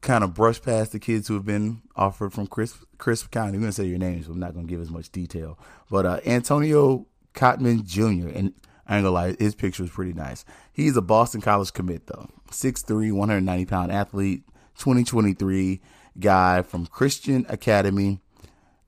[0.00, 3.54] kind of brush past the kids who have been offered from Crisp, Crisp County.
[3.54, 5.58] I'm going to say your names, I'm not going to give as much detail.
[5.90, 8.52] But uh, Antonio Cotman Jr., and
[8.86, 10.44] I ain't gonna lie, his picture is pretty nice.
[10.72, 12.28] He's a Boston College commit, though.
[12.50, 14.42] 6'3, 190 pound athlete,
[14.78, 15.80] 2023
[16.18, 18.20] guy from Christian Academy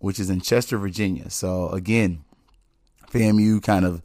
[0.05, 1.31] which is in Chester, Virginia.
[1.31, 2.25] So again,
[3.11, 4.03] FAMU kind of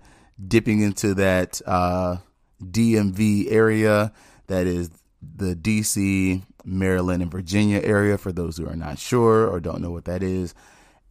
[0.47, 2.19] dipping into that uh,
[2.63, 4.13] DMV area
[4.47, 9.59] that is the DC, Maryland, and Virginia area for those who are not sure or
[9.59, 10.55] don't know what that is.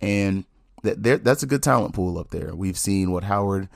[0.00, 0.46] And
[0.82, 2.54] that that's a good talent pool up there.
[2.54, 3.68] We've seen what Howard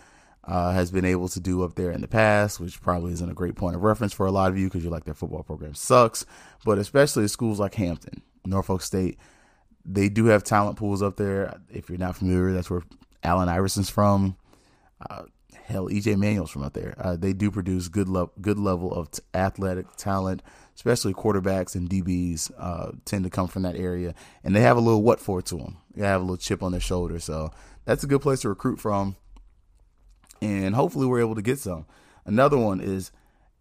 [0.44, 3.34] uh, has been able to do up there in the past, which probably isn't a
[3.34, 5.74] great point of reference for a lot of you because you like their football program
[5.74, 6.24] sucks.
[6.64, 9.18] But especially schools like Hampton, Norfolk State,
[9.84, 11.60] they do have talent pools up there.
[11.70, 12.82] If you're not familiar, that's where
[13.22, 14.36] Allen Iverson's from.
[15.08, 15.24] Uh,
[15.64, 16.94] hell, EJ Manuel's from up there.
[16.98, 20.42] Uh, they do produce good lo- good level of t- athletic talent,
[20.74, 24.14] especially quarterbacks and DBs uh, tend to come from that area,
[24.44, 25.78] and they have a little what for to them.
[25.94, 27.50] They have a little chip on their shoulder, so
[27.84, 29.16] that's a good place to recruit from.
[30.40, 31.86] And hopefully, we're able to get some.
[32.24, 33.10] Another one is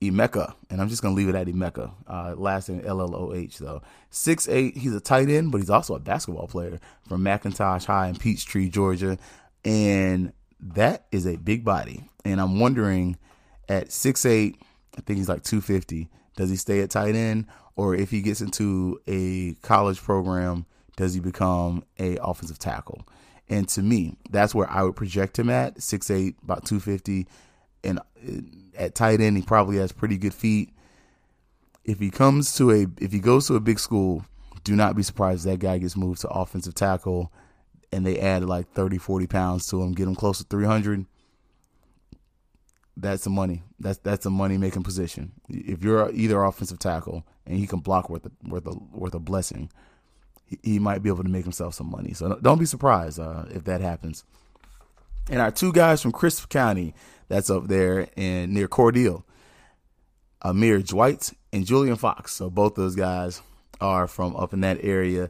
[0.01, 1.91] Emeka, and I'm just gonna leave it at Emeka.
[2.07, 3.83] Uh, last name L L O H though.
[4.09, 4.75] Six eight.
[4.75, 8.69] He's a tight end, but he's also a basketball player from McIntosh High in Peachtree,
[8.69, 9.19] Georgia,
[9.63, 12.03] and that is a big body.
[12.25, 13.17] And I'm wondering,
[13.69, 14.59] at six eight,
[14.97, 16.09] I think he's like 250.
[16.35, 20.65] Does he stay at tight end, or if he gets into a college program,
[20.97, 23.07] does he become a offensive tackle?
[23.49, 27.27] And to me, that's where I would project him at six eight, about 250,
[27.83, 27.99] and
[28.81, 30.73] at tight end, he probably has pretty good feet.
[31.85, 34.25] If he comes to a, if he goes to a big school,
[34.63, 37.31] do not be surprised that guy gets moved to offensive tackle
[37.91, 41.05] and they add like 30, 40 pounds to him, get him close to 300.
[42.97, 43.63] That's the money.
[43.79, 45.31] That's that's a money making position.
[45.47, 49.19] If you're either offensive tackle and he can block worth a, worth a, worth a
[49.19, 49.71] blessing,
[50.45, 52.13] he, he might be able to make himself some money.
[52.13, 54.23] So don't be surprised uh, if that happens.
[55.29, 56.93] And our two guys from Crisp County,
[57.31, 59.23] that's up there and near Cordele,
[60.41, 62.33] Amir Dwight and Julian Fox.
[62.33, 63.41] So both those guys
[63.79, 65.29] are from up in that area.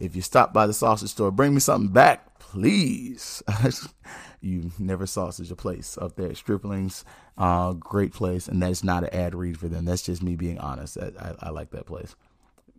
[0.00, 3.44] If you stop by the sausage store, bring me something back, please.
[4.40, 7.04] you never sausage a place up there Stripling's.
[7.38, 9.84] Uh, great place, and that's not an ad read for them.
[9.84, 10.98] That's just me being honest.
[10.98, 12.16] I, I, I like that place.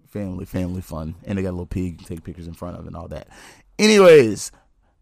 [0.10, 2.86] Family, family fun, and they got a little pig to take pictures in front of
[2.86, 3.30] and all that.
[3.80, 4.52] Anyways,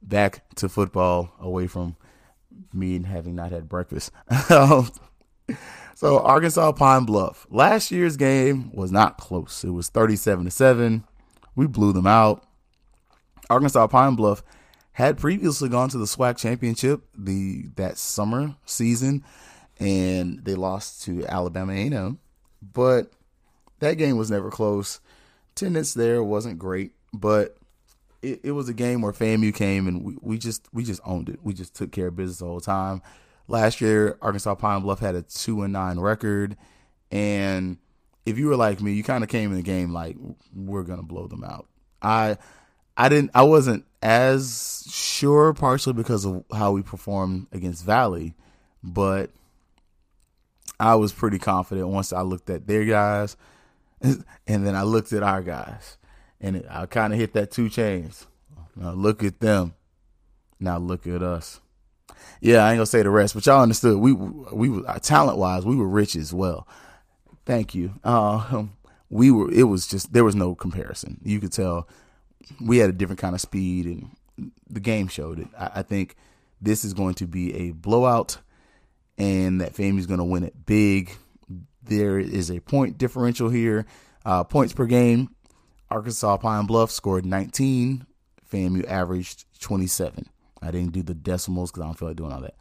[0.01, 1.95] back to football, away from
[2.74, 4.12] me and having not had breakfast.
[4.50, 4.91] Um,
[5.96, 7.48] so Arkansas Pine Bluff.
[7.50, 9.63] Last year's game was not close.
[9.63, 11.04] It was 37 to 7.
[11.56, 12.46] We blew them out.
[13.50, 14.44] Arkansas Pine Bluff
[14.94, 19.24] had previously gone to the SWAC championship the that summer season
[19.80, 22.20] and they lost to Alabama A&M.
[22.62, 23.12] But
[23.80, 25.00] that game was never close.
[25.52, 27.58] Attendance there wasn't great, but
[28.26, 31.30] it, it was a game where FAMU came and we, we just we just owned
[31.30, 31.40] it.
[31.44, 33.02] We just took care of business the whole time.
[33.48, 36.58] Last year, Arkansas Pine Bluff had a two and nine record,
[37.12, 37.78] and
[38.26, 40.18] if you were like me, you kind of came in the game like
[40.56, 41.68] we're gonna blow them out.
[42.02, 42.38] I
[42.98, 48.34] I didn't I wasn't as sure partially because of how we performed against Valley,
[48.84, 49.30] but
[50.80, 53.38] I was pretty confident once I looked at their guys
[54.02, 55.98] and then I looked at our guys
[56.41, 58.28] and it, I kind of hit that two chains.
[58.76, 59.74] Now look at them.
[60.60, 61.62] Now look at us.
[62.41, 63.98] Yeah, I ain't gonna say the rest, but y'all understood.
[63.98, 66.67] We we were uh, talent wise, we were rich as well.
[67.45, 67.93] Thank you.
[68.04, 68.65] Uh,
[69.10, 69.52] we were.
[69.52, 71.19] It was just there was no comparison.
[71.24, 71.88] You could tell
[72.62, 75.48] we had a different kind of speed, and the game showed it.
[75.58, 76.15] I, I think
[76.62, 78.38] this is going to be a blowout,
[79.17, 81.12] and that FAMU is going to win it big.
[81.84, 83.86] There is a point differential here.
[84.26, 85.30] Uh, points per game
[85.96, 88.06] Arkansas Pine Bluff scored 19.
[88.52, 90.28] FAMU averaged 27.
[90.62, 92.56] I didn't do the decimals because I don't feel like doing all that.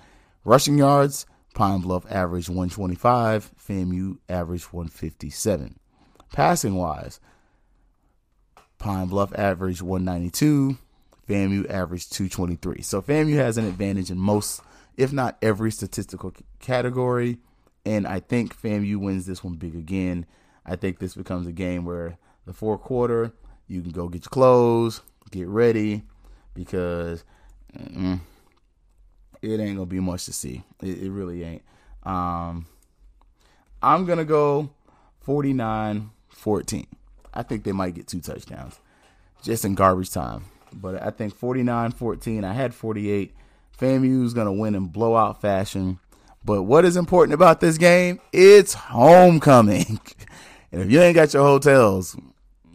[0.45, 3.51] Rushing yards, Pine Bluff averaged 125.
[3.57, 5.81] FAMU averaged 157.
[6.33, 7.19] Passing wise,
[8.79, 10.79] Pine Bluff averaged 192.
[11.29, 12.83] FAMU averaged 223.
[12.83, 14.63] So FAMU has an advantage in most,
[14.97, 17.39] if not every statistical category.
[17.85, 20.25] And I think FAMU wins this one big again.
[20.65, 23.33] I think this becomes a game where the fourth quarter,
[23.69, 26.03] you can go get your clothes, get ready,
[26.55, 27.25] because
[27.77, 28.21] mm,
[29.43, 30.63] it ain't gonna be much to see.
[30.83, 31.63] It, it really ain't.
[32.03, 32.67] Um,
[33.83, 34.71] I'm gonna go
[35.27, 36.87] 49-14.
[37.33, 38.79] I think they might get two touchdowns,
[39.43, 40.45] just in garbage time.
[40.73, 42.45] But I think 49-14.
[42.45, 43.35] I had 48.
[43.79, 45.99] FAMU's gonna win in blowout fashion.
[46.45, 48.21] But what is important about this game?
[48.33, 49.99] It's homecoming.
[50.73, 52.17] and if you ain't got your hotels,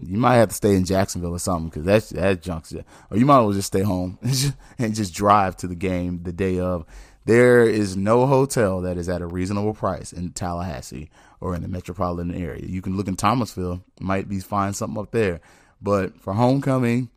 [0.01, 3.25] you might have to stay in Jacksonville or something because that's that junk's or you
[3.25, 4.17] might as well just stay home
[4.77, 6.85] and just drive to the game the day of.
[7.25, 11.67] There is no hotel that is at a reasonable price in Tallahassee or in the
[11.67, 12.65] metropolitan area.
[12.65, 15.41] You can look in Thomasville, might be find something up there,
[15.81, 17.09] but for homecoming,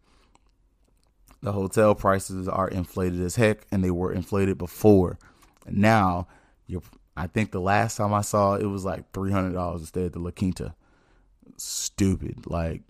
[1.40, 5.18] the hotel prices are inflated as heck, and they were inflated before.
[5.66, 6.26] Now,
[7.16, 10.06] I think the last time I saw it, was like three hundred dollars to stay
[10.06, 10.74] at the La Quinta
[11.56, 12.46] stupid.
[12.46, 12.82] Like,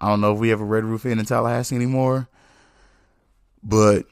[0.00, 2.28] I don't know if we have a Red Roof Inn in Tallahassee anymore,
[3.62, 4.06] but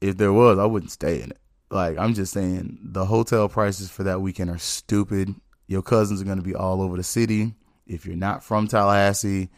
[0.00, 1.38] if there was, I wouldn't stay in it.
[1.70, 5.34] Like, I'm just saying, the hotel prices for that weekend are stupid.
[5.66, 7.54] Your cousins are going to be all over the city.
[7.86, 9.48] If you're not from Tallahassee,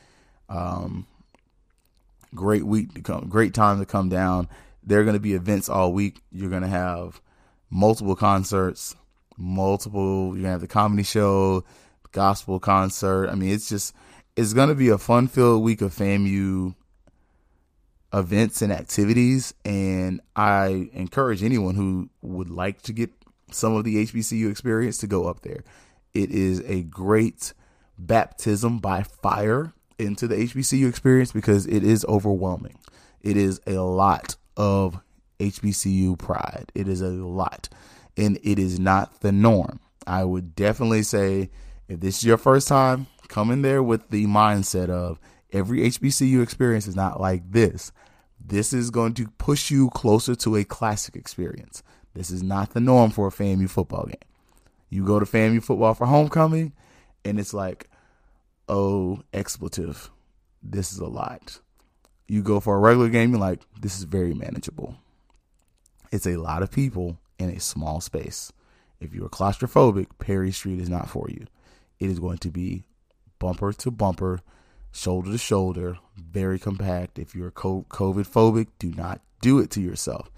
[0.48, 1.06] um,
[2.34, 4.48] great week to come, great time to come down.
[4.84, 6.20] There are going to be events all week.
[6.30, 7.20] You're going to have
[7.74, 8.94] multiple concerts,
[9.36, 10.28] multiple.
[10.28, 11.64] You're gonna have the comedy show,
[12.14, 13.28] gospel concert.
[13.28, 13.94] I mean, it's just
[14.36, 16.74] it's gonna be a fun filled week of FAMU
[18.14, 19.52] events and activities.
[19.66, 23.10] And I encourage anyone who would like to get
[23.50, 25.62] some of the HBCU experience to go up there.
[26.14, 27.52] It is a great
[27.98, 32.78] baptism by fire into the HBCU experience because it is overwhelming.
[33.20, 35.00] It is a lot of
[35.40, 36.70] HBCU pride.
[36.74, 37.68] It is a lot.
[38.16, 39.80] And it is not the norm.
[40.06, 41.50] I would definitely say
[41.88, 45.18] if this is your first time, come in there with the mindset of
[45.52, 47.92] every HBCU experience is not like this.
[48.44, 51.82] This is going to push you closer to a classic experience.
[52.14, 54.16] This is not the norm for a FAMU football game.
[54.90, 56.72] You go to FAMU football for homecoming,
[57.24, 57.88] and it's like,
[58.68, 60.10] oh, expletive.
[60.62, 61.60] This is a lot.
[62.28, 64.96] You go for a regular game, you're like, this is very manageable.
[66.10, 68.52] It's a lot of people in a small space.
[69.00, 71.46] If you're claustrophobic, Perry Street is not for you.
[72.00, 72.84] It is going to be
[73.38, 74.40] bumper to bumper,
[74.92, 77.18] shoulder to shoulder, very compact.
[77.18, 77.86] If you're COVID
[78.28, 80.30] phobic, do not do it to yourself.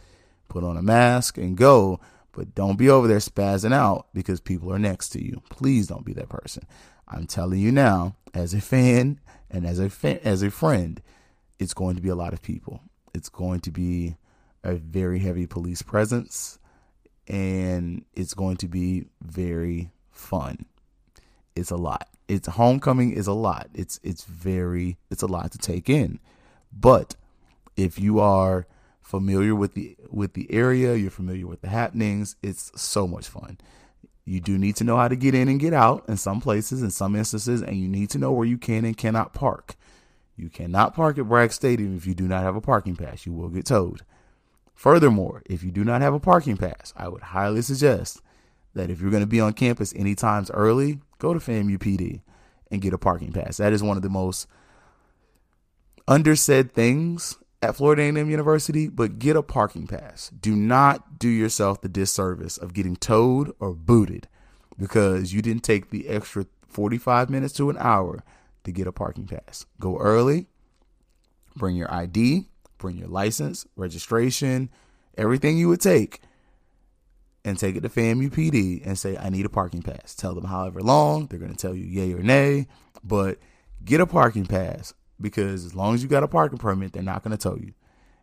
[0.48, 2.00] Put on a mask and go,
[2.32, 5.42] but don't be over there spazzing out because people are next to you.
[5.50, 6.64] Please don't be that person.
[7.08, 11.00] I'm telling you now, as a fan and as a fan, as a friend,
[11.58, 12.82] it's going to be a lot of people.
[13.14, 14.16] It's going to be
[14.62, 16.58] a very heavy police presence
[17.28, 20.66] and it's going to be very fun.
[21.56, 22.08] It's a lot.
[22.28, 23.68] It's homecoming is a lot.
[23.74, 26.20] It's it's very it's a lot to take in.
[26.72, 27.16] But
[27.76, 28.66] if you are
[29.00, 33.58] familiar with the with the area, you're familiar with the happenings, it's so much fun.
[34.24, 36.82] You do need to know how to get in and get out in some places,
[36.82, 39.76] in some instances, and you need to know where you can and cannot park.
[40.36, 43.24] You cannot park at Bragg Stadium if you do not have a parking pass.
[43.24, 44.02] You will get towed.
[44.74, 48.20] Furthermore, if you do not have a parking pass, I would highly suggest
[48.74, 52.20] that if you're going to be on campus any times early, go to FAMU PD
[52.70, 53.56] and get a parking pass.
[53.56, 54.46] That is one of the most
[56.08, 60.30] undersaid things at Florida A&M University, but get a parking pass.
[60.30, 64.28] Do not do yourself the disservice of getting towed or booted
[64.78, 68.22] because you didn't take the extra 45 minutes to an hour
[68.64, 69.64] to get a parking pass.
[69.80, 70.46] Go early,
[71.56, 72.48] bring your ID,
[72.78, 74.68] bring your license, registration,
[75.16, 76.20] everything you would take,
[77.46, 80.14] and take it to FAMU PD and say, I need a parking pass.
[80.14, 82.66] Tell them however long, they're going to tell you yay or nay,
[83.04, 83.38] but
[83.84, 87.22] get a parking pass because as long as you got a parking permit, they're not
[87.22, 87.72] going to tow you.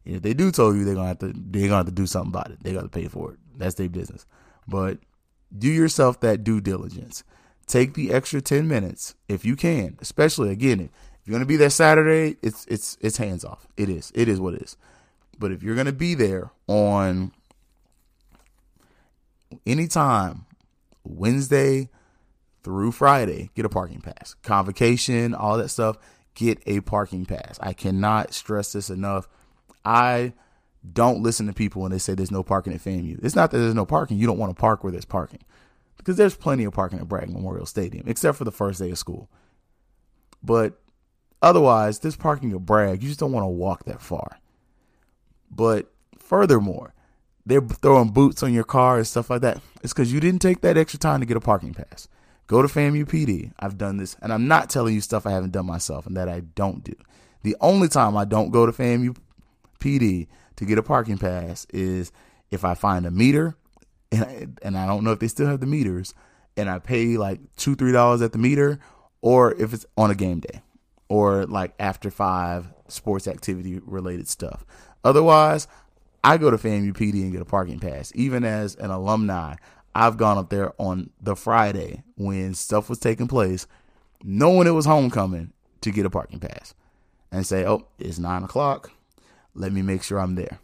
[0.05, 2.05] And if they do tow you, they're gonna have to they're gonna have to do
[2.05, 2.61] something about it.
[2.61, 3.39] They got to pay for it.
[3.57, 4.25] That's their business.
[4.67, 4.99] But
[5.57, 7.23] do yourself that due diligence.
[7.67, 10.89] Take the extra ten minutes if you can, especially again if
[11.25, 13.65] you're gonna be there Saturday, it's it's it's hands off.
[13.77, 14.11] It is.
[14.13, 14.75] It is what it is.
[15.39, 17.31] But if you're gonna be there on
[19.65, 20.45] anytime
[21.03, 21.89] Wednesday
[22.63, 24.35] through Friday, get a parking pass.
[24.43, 25.97] Convocation, all that stuff,
[26.35, 27.57] get a parking pass.
[27.61, 29.27] I cannot stress this enough.
[29.83, 30.33] I
[30.91, 33.23] don't listen to people when they say there's no parking at FAMU.
[33.23, 34.17] It's not that there's no parking.
[34.17, 35.41] You don't want to park where there's parking.
[35.97, 38.97] Because there's plenty of parking at Bragg Memorial Stadium, except for the first day of
[38.97, 39.29] school.
[40.41, 40.77] But
[41.43, 44.39] Otherwise, this parking at Bragg, you just don't want to walk that far.
[45.51, 46.93] But furthermore,
[47.45, 49.61] they're throwing boots on your car and stuff like that.
[49.83, 52.07] It's because you didn't take that extra time to get a parking pass.
[52.47, 53.53] Go to FAMU PD.
[53.59, 56.29] I've done this, and I'm not telling you stuff I haven't done myself and that
[56.29, 56.93] I don't do.
[57.43, 59.15] The only time I don't go to FAMU
[59.79, 62.11] PD to get a parking pass is
[62.51, 63.55] if I find a meter,
[64.11, 66.13] and I, and I don't know if they still have the meters,
[66.55, 68.79] and I pay like two three dollars at the meter,
[69.21, 70.61] or if it's on a game day
[71.13, 74.65] or like after five sports activity related stuff.
[75.03, 75.67] Otherwise,
[76.23, 78.11] I go to FAMU PD and get a parking pass.
[78.15, 79.55] Even as an alumni,
[79.93, 83.67] I've gone up there on the Friday when stuff was taking place,
[84.23, 86.73] knowing it was homecoming to get a parking pass
[87.31, 88.91] and say, oh, it's nine o'clock.
[89.53, 90.59] Let me make sure I'm there.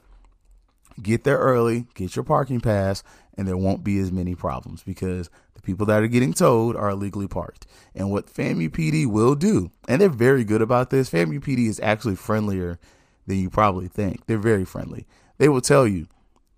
[1.02, 3.04] Get there early, get your parking pass,
[3.38, 6.90] and there won't be as many problems because the people that are getting towed are
[6.90, 7.66] illegally parked.
[7.96, 11.80] And what FAMU PD will do, and they're very good about this, FAMU PD is
[11.82, 12.80] actually friendlier
[13.28, 14.26] than you probably think.
[14.26, 15.06] They're very friendly.
[15.40, 16.08] They will tell you,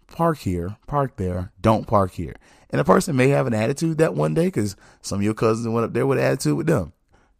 [0.08, 2.36] park here, park there, don't park here.
[2.72, 5.68] And a person may have an attitude that one day because some of your cousins
[5.68, 6.92] went up there with an attitude with them.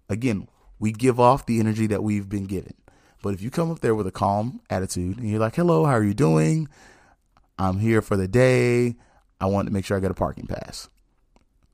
[0.08, 0.48] Again,
[0.80, 2.76] we give off the energy that we've been given.
[3.24, 5.94] But if you come up there with a calm attitude and you're like, hello, how
[5.94, 6.68] are you doing?
[7.58, 8.96] I'm here for the day.
[9.40, 10.90] I want to make sure I get a parking pass.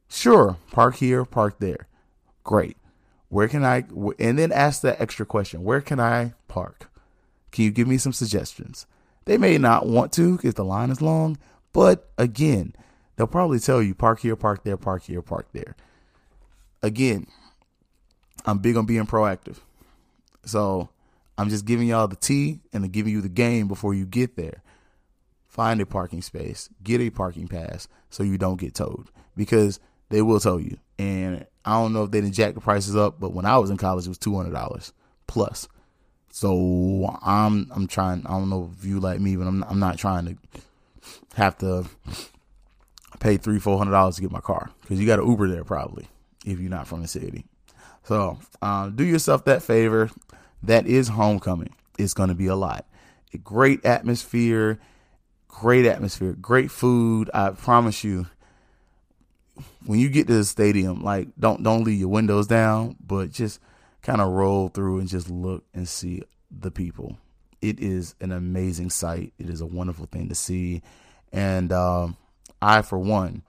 [0.07, 1.88] Sure, park here, park there.
[2.43, 2.78] Great.
[3.30, 3.84] Where can I,
[4.20, 6.89] and then ask that extra question where can I park?
[7.51, 8.86] Can you give me some suggestions?
[9.28, 11.38] They may not want to because the line is long,
[11.73, 12.73] But again,
[13.15, 15.75] they'll probably tell you park here, park there, park here, park there.
[16.82, 17.28] Again,
[18.45, 19.57] I'm big on being proactive.
[20.45, 20.88] So
[21.38, 24.63] I'm just giving y'all the tea and giving you the game before you get there.
[25.49, 30.21] Find a parking space, get a parking pass so you don't get towed because they
[30.21, 30.78] will tow you.
[30.97, 33.69] And I don't know if they didn't jack the prices up, but when I was
[33.71, 34.93] in college, it was two hundred dollars
[35.28, 35.67] plus.
[36.32, 38.25] So I'm I'm trying.
[38.28, 40.61] I don't know if you like me, but I'm I'm not trying to
[41.36, 41.86] have to
[43.19, 45.63] pay three four hundred dollars to get my car because you got to Uber there
[45.63, 46.07] probably
[46.45, 47.45] if you're not from the city.
[48.03, 50.09] So um, do yourself that favor.
[50.63, 51.73] That is homecoming.
[51.97, 52.86] It's going to be a lot.
[53.34, 54.80] A great atmosphere,
[55.47, 57.30] great atmosphere, great food.
[57.34, 58.28] I promise you.
[59.86, 63.59] When you get to the stadium, like don't don't leave your windows down, but just
[64.08, 67.18] kind of roll through and just look and see the people.
[67.62, 69.34] It is an amazing sight.
[69.38, 70.82] It is a wonderful thing to see,
[71.34, 72.16] and um,
[72.62, 73.43] I, for one,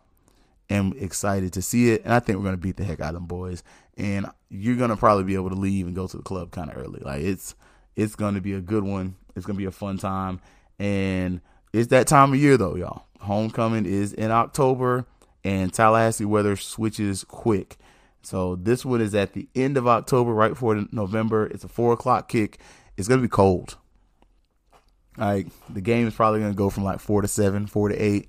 [0.68, 2.02] am excited to see it.
[2.04, 3.62] And I think we're gonna beat the heck out of them boys.
[3.96, 6.76] And you're gonna probably be able to leave and go to the club kind of
[6.76, 7.00] early.
[7.04, 7.54] Like it's
[7.94, 9.14] it's gonna be a good one.
[9.36, 10.40] It's gonna be a fun time,
[10.80, 11.40] and
[11.72, 13.04] it's that time of year though, y'all.
[13.20, 15.06] Homecoming is in October,
[15.44, 17.76] and Tallahassee weather switches quick.
[18.22, 21.46] So this one is at the end of October, right before November.
[21.46, 22.58] It's a four o'clock kick.
[22.96, 23.76] It's gonna be cold.
[25.16, 28.28] Like the game is probably gonna go from like four to seven, four to eight.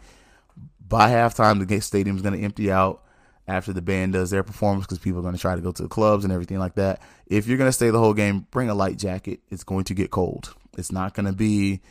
[0.88, 3.04] By halftime, the stadium is gonna empty out
[3.50, 5.90] after the band does their performance because people are to try to go to the
[5.90, 7.02] clubs and everything like that.
[7.26, 9.40] If you're to stay the whole game, bring a light jacket.
[9.50, 10.54] It's going to get cold.
[10.78, 11.82] It's not to be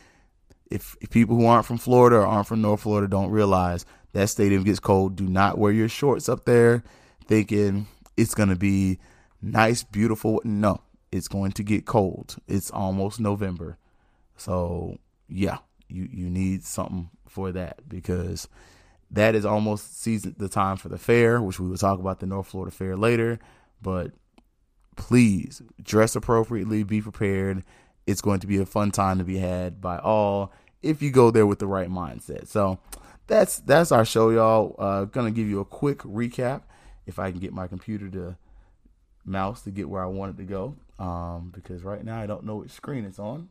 [0.71, 4.29] if, if, people who aren't from Florida or aren't from North Florida don't realize that
[4.29, 6.85] stadium gets cold, do not wear your shorts up there
[7.29, 8.99] thinking it's going to be
[9.41, 10.41] nice, beautiful.
[10.43, 10.81] No,
[11.13, 12.37] it's going to get cold.
[12.49, 13.79] It's almost November.
[14.37, 14.99] So,
[15.29, 15.59] yeah,
[15.89, 18.49] you you need something for that because
[19.11, 22.27] that is almost season the time for the fair, which we will talk about the
[22.27, 23.39] North Florida Fair later.
[23.81, 24.13] But
[24.97, 27.63] please dress appropriately, be prepared.
[28.07, 30.53] It's going to be a fun time to be had by all
[30.83, 32.49] if you go there with the right mindset.
[32.49, 32.79] So
[33.27, 34.75] that's that's our show, y'all.
[34.79, 36.63] Uh, gonna give you a quick recap
[37.09, 38.37] if I can get my computer to
[39.25, 40.77] mouse to get where I want it to go.
[40.99, 43.49] Um, because right now I don't know which screen it's on.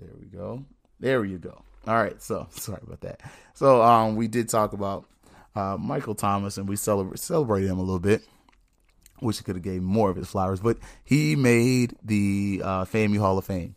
[0.00, 0.64] There we go.
[1.00, 1.62] There you go.
[1.86, 3.20] All right, so sorry about that.
[3.54, 5.04] So um, we did talk about
[5.54, 8.22] uh, Michael Thomas, and we celebrate celebrated him a little bit.
[9.20, 13.18] Wish he could have gave more of his flowers, but he made the uh, FAMU
[13.18, 13.76] Hall of Fame.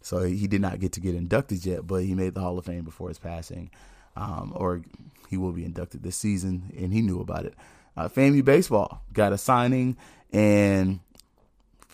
[0.00, 2.64] So he did not get to get inducted yet, but he made the Hall of
[2.64, 3.70] Fame before his passing,
[4.14, 4.82] um, or
[5.28, 7.54] he will be inducted this season, and he knew about it.
[7.96, 9.96] Uh, FAMU baseball got a signing,
[10.32, 11.00] and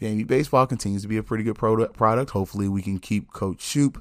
[0.00, 1.94] FAMU baseball continues to be a pretty good product.
[1.94, 2.30] Product.
[2.30, 4.00] Hopefully, we can keep Coach Shouppe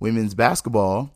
[0.00, 1.10] Women's basketball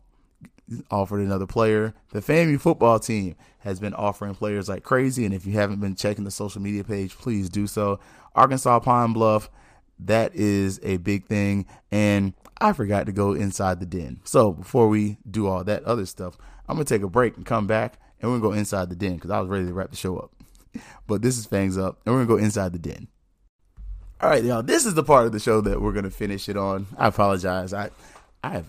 [0.91, 1.95] offered another player.
[2.13, 5.25] The FAMU football team has been offering players like crazy.
[5.25, 7.99] And if you haven't been checking the social media page, please do so.
[8.35, 9.51] Arkansas Pine Bluff,
[9.99, 11.67] that is a big thing.
[11.91, 14.21] And I forgot to go inside the den.
[14.25, 17.67] So before we do all that other stuff, I'm to take a break and come
[17.67, 19.97] back and we're to go inside the den because I was ready to wrap the
[19.97, 20.33] show up.
[21.07, 23.09] but this is Fangs Up and we're to go inside the den.
[24.21, 24.63] All right, y'all.
[24.63, 26.87] This is the part of the show that we're to finish it on.
[26.99, 27.73] I apologize.
[27.73, 27.91] I
[28.45, 28.65] I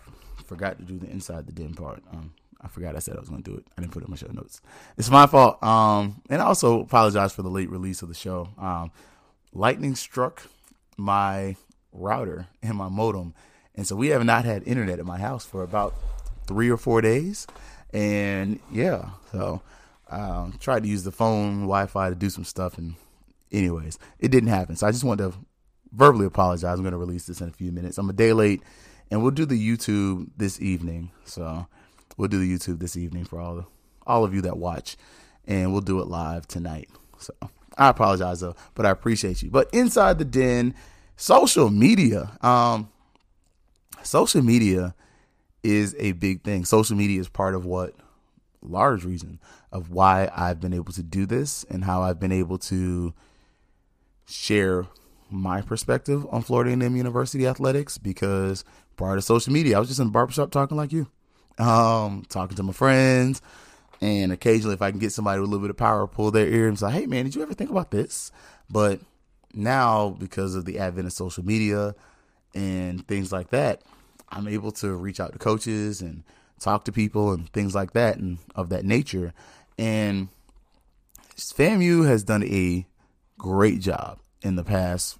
[0.45, 2.01] forgot to do the inside the den part.
[2.11, 3.65] Um, I forgot I said I was to do it.
[3.77, 4.61] I didn't put it in my show notes.
[4.97, 5.61] It's my fault.
[5.63, 8.49] Um, and I also apologize for the late release of the show.
[8.57, 8.91] Um,
[9.53, 10.43] lightning struck
[10.97, 11.55] my
[11.91, 13.33] router and my modem,
[13.75, 15.95] and so we have not had internet at my house for about
[16.47, 17.47] three or four days.
[17.93, 19.61] And yeah, so
[20.09, 22.95] um, tried to use the phone Wi-Fi to do some stuff, and
[23.51, 24.75] anyways, it didn't happen.
[24.75, 25.37] So I just wanted to
[25.91, 26.77] verbally apologize.
[26.77, 27.97] I'm going to release this in a few minutes.
[27.97, 28.61] I'm a day late
[29.11, 31.11] and we'll do the YouTube this evening.
[31.25, 31.67] So
[32.17, 33.67] we'll do the YouTube this evening for all
[34.07, 34.97] all of you that watch,
[35.45, 36.89] and we'll do it live tonight.
[37.19, 37.33] So
[37.77, 39.51] I apologize though, but I appreciate you.
[39.51, 40.73] But inside the den,
[41.17, 42.89] social media, um,
[44.01, 44.95] social media
[45.63, 46.65] is a big thing.
[46.65, 47.93] Social media is part of what
[48.61, 49.39] large reason
[49.71, 53.13] of why I've been able to do this and how I've been able to
[54.27, 54.85] share
[55.29, 58.65] my perspective on Florida A&M University athletics because
[58.97, 61.07] prior to social media, I was just in the barbershop talking like you,
[61.57, 63.41] um, talking to my friends,
[64.01, 66.47] and occasionally if I can get somebody with a little bit of power, pull their
[66.47, 68.31] ear and say, "Hey, man, did you ever think about this?"
[68.69, 68.99] But
[69.53, 71.95] now, because of the advent of social media
[72.53, 73.81] and things like that,
[74.31, 76.23] I'm able to reach out to coaches and
[76.59, 79.33] talk to people and things like that and of that nature.
[79.77, 80.29] And
[81.35, 82.85] FAMU has done a
[83.37, 85.17] great job in the past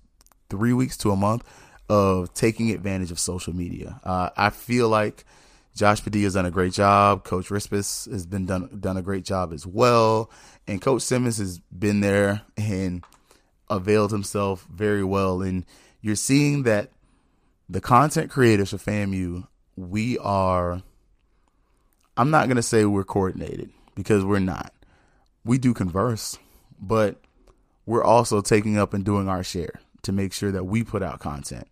[0.49, 1.43] three weeks to a month
[1.89, 3.99] of taking advantage of social media.
[4.03, 5.25] Uh, I feel like
[5.75, 7.23] Josh Padilla's done a great job.
[7.23, 10.29] Coach Rispus has been done done a great job as well,
[10.67, 13.03] and Coach Simmons has been there and
[13.69, 15.41] availed himself very well.
[15.41, 15.65] And
[16.01, 16.91] you're seeing that
[17.71, 19.47] the content creators for FAMU,
[19.77, 20.83] we are.
[22.17, 24.73] I'm not gonna say we're coordinated because we're not.
[25.45, 26.37] We do converse,
[26.81, 27.21] but
[27.85, 31.21] we're also taking up and doing our share to make sure that we put out
[31.21, 31.67] content.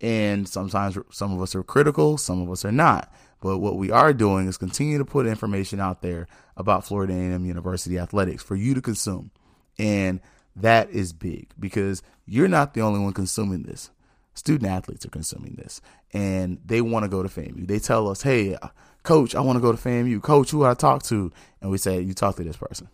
[0.00, 3.12] And sometimes some of us are critical, some of us are not.
[3.42, 7.44] But what we are doing is continue to put information out there about Florida A&M
[7.44, 9.30] University athletics for you to consume.
[9.78, 10.20] And
[10.56, 13.90] that is big because you're not the only one consuming this.
[14.34, 15.80] Student athletes are consuming this
[16.12, 17.66] and they want to go to FAMU.
[17.66, 18.56] They tell us, hey,
[19.02, 20.22] coach, I want to go to FAMU.
[20.22, 21.30] Coach, who I talk to?
[21.60, 22.88] And we say, you talk to this person.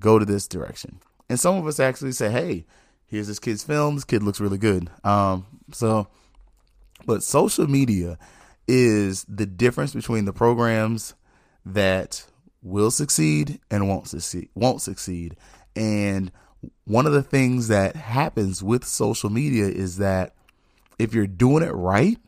[0.00, 1.00] Go to this direction.
[1.28, 2.66] And some of us actually say, hey,
[3.06, 3.94] here's this kid's film.
[3.94, 4.90] This kid looks really good.
[5.04, 6.08] Um, so,
[7.06, 8.18] but social media
[8.66, 11.14] is the difference between the programs
[11.64, 12.26] that
[12.62, 14.48] will succeed and won't succeed.
[14.54, 15.36] Won't succeed.
[15.76, 16.32] And
[16.84, 20.34] one of the things that happens with social media is that
[20.98, 22.18] if you're doing it right,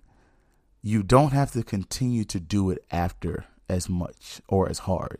[0.82, 5.18] you don't have to continue to do it after as much or as hard.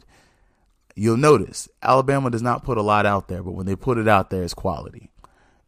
[0.95, 4.09] You'll notice Alabama does not put a lot out there, but when they put it
[4.09, 5.11] out there, it's quality.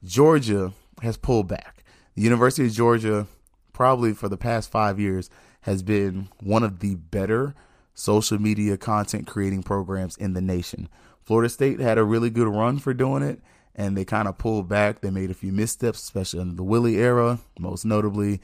[0.02, 0.72] Georgia
[1.02, 1.84] has pulled back.
[2.14, 3.26] The University of Georgia,
[3.72, 5.28] probably for the past five years,
[5.62, 7.54] has been one of the better
[7.94, 10.88] social media content creating programs in the nation.
[11.24, 13.40] Florida State had a really good run for doing it,
[13.74, 15.00] and they kind of pulled back.
[15.00, 18.40] They made a few missteps, especially in the Willie era, most notably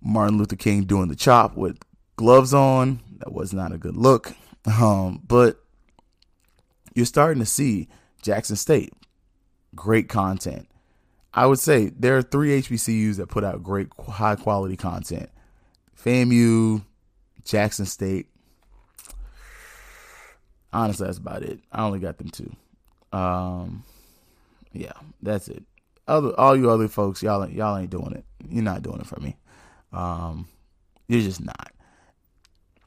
[0.00, 1.78] Martin Luther King doing the chop with
[2.16, 3.00] gloves on.
[3.18, 4.34] That was not a good look.
[4.66, 5.62] Um, but
[6.94, 7.88] you're starting to see
[8.22, 8.92] Jackson State,
[9.74, 10.68] great content.
[11.32, 15.30] I would say there are three HBCUs that put out great high quality content.
[16.00, 16.84] FAMU,
[17.44, 18.28] Jackson State.
[20.72, 21.60] Honestly, that's about it.
[21.72, 22.54] I only got them two.
[23.14, 23.84] Um,
[24.72, 24.92] yeah,
[25.22, 25.62] that's it.
[26.06, 28.24] Other all you other folks, y'all y'all ain't doing it.
[28.48, 29.36] You're not doing it for me.
[29.92, 30.48] Um,
[31.08, 31.72] you're just not.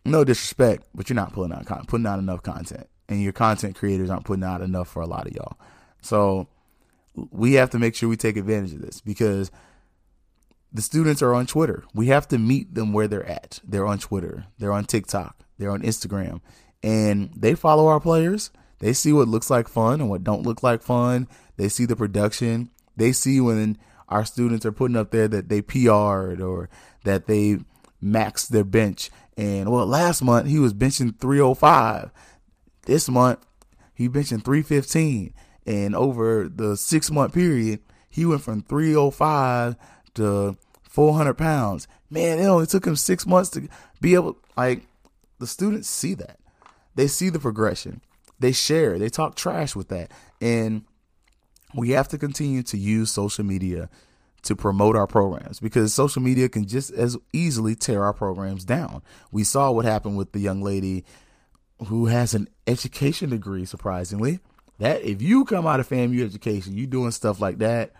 [0.06, 3.76] No disrespect, but you're not putting out con- putting out enough content, and your content
[3.76, 5.58] creators aren't putting out enough for a lot of y'all.
[6.02, 6.48] So
[7.32, 9.50] we have to make sure we take advantage of this because
[10.72, 11.86] the students are on Twitter.
[11.94, 13.60] We have to meet them where they're at.
[13.64, 14.46] They're on Twitter.
[14.60, 15.44] They're on TikTok.
[15.58, 16.42] They're on Instagram,
[16.84, 18.52] and they follow our players.
[18.80, 21.28] They see what looks like fun and what don't look like fun.
[21.58, 22.70] They see the production.
[22.96, 23.78] They see when
[24.10, 26.70] our students are putting up there that they PR'd or
[27.04, 27.60] that they
[28.04, 29.10] maxed their bench.
[29.36, 32.12] And well, last month he was benching 305.
[32.84, 33.40] This month
[33.94, 35.34] he benching 315.
[35.66, 39.76] And over the six month period, he went from 305
[40.16, 41.88] to 400 pounds.
[42.10, 43.68] Man, it only took him six months to
[44.00, 44.88] be able, like,
[45.40, 46.40] the students see that.
[46.96, 48.02] They see the progression.
[48.40, 50.12] They share, they talk trash with that.
[50.42, 50.84] And
[51.74, 53.90] we have to continue to use social media
[54.44, 59.02] to promote our programs because social media can just as easily tear our programs down.
[59.32, 61.04] We saw what happened with the young lady
[61.88, 64.40] who has an education degree, surprisingly.
[64.80, 67.94] That if you come out of FAMU education, you doing stuff like that,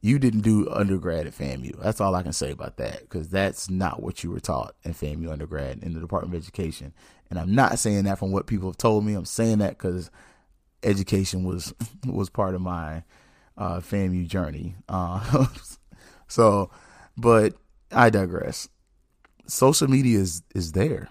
[0.00, 1.80] you didn't do undergrad at FAMU.
[1.80, 4.92] That's all I can say about that because that's not what you were taught in
[4.92, 6.92] FAMU undergrad in the Department of Education.
[7.30, 9.14] And I'm not saying that from what people have told me.
[9.14, 10.10] I'm saying that because
[10.82, 11.74] education was
[12.06, 13.02] was part of my
[13.56, 14.76] uh, FAMU journey.
[14.88, 15.46] Uh,
[16.28, 16.70] so,
[17.16, 17.54] but
[17.90, 18.68] I digress.
[19.46, 21.08] Social media is is there,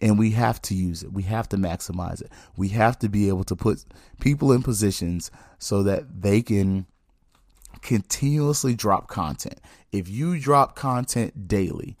[0.00, 1.12] and we have to use it.
[1.12, 2.30] We have to maximize it.
[2.56, 3.84] We have to be able to put
[4.20, 6.86] people in positions so that they can
[7.82, 9.60] continuously drop content.
[9.90, 11.96] If you drop content daily,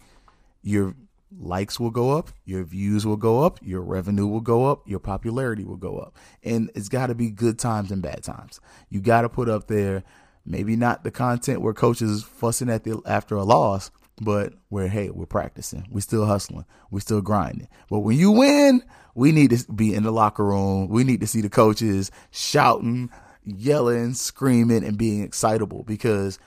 [0.62, 0.94] your
[1.38, 4.98] likes will go up, your views will go up, your revenue will go up, your
[4.98, 6.16] popularity will go up.
[6.42, 8.60] And it's got to be good times and bad times.
[8.88, 10.04] You got to put up there
[10.44, 15.10] maybe not the content where coaches fussing at the after a loss, but where hey,
[15.10, 17.68] we're practicing, we're still hustling, we're still grinding.
[17.88, 18.82] But when you win,
[19.14, 20.88] we need to be in the locker room.
[20.88, 23.10] We need to see the coaches shouting,
[23.44, 26.38] yelling, screaming, and being excitable because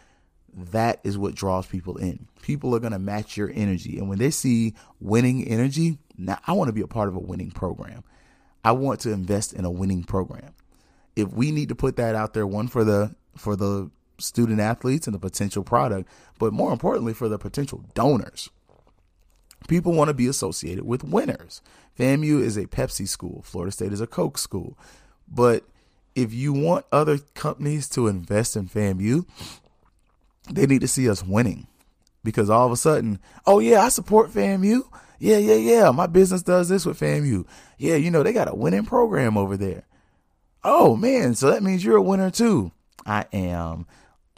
[0.55, 2.27] that is what draws people in.
[2.41, 3.97] People are going to match your energy.
[3.97, 7.19] And when they see winning energy, now I want to be a part of a
[7.19, 8.03] winning program.
[8.63, 10.53] I want to invest in a winning program.
[11.15, 15.07] If we need to put that out there, one for the for the student athletes
[15.07, 18.49] and the potential product, but more importantly for the potential donors.
[19.67, 21.61] People want to be associated with winners.
[21.99, 23.41] FAMU is a Pepsi school.
[23.43, 24.77] Florida State is a Coke school.
[25.27, 25.63] But
[26.13, 29.25] if you want other companies to invest in FAMU,
[30.51, 31.67] they need to see us winning
[32.23, 34.81] because all of a sudden, oh yeah, I support FAMU.
[35.19, 35.91] Yeah, yeah, yeah.
[35.91, 37.45] My business does this with FAMU.
[37.77, 39.83] Yeah, you know, they got a winning program over there.
[40.63, 42.71] Oh man, so that means you're a winner too.
[43.05, 43.85] I am.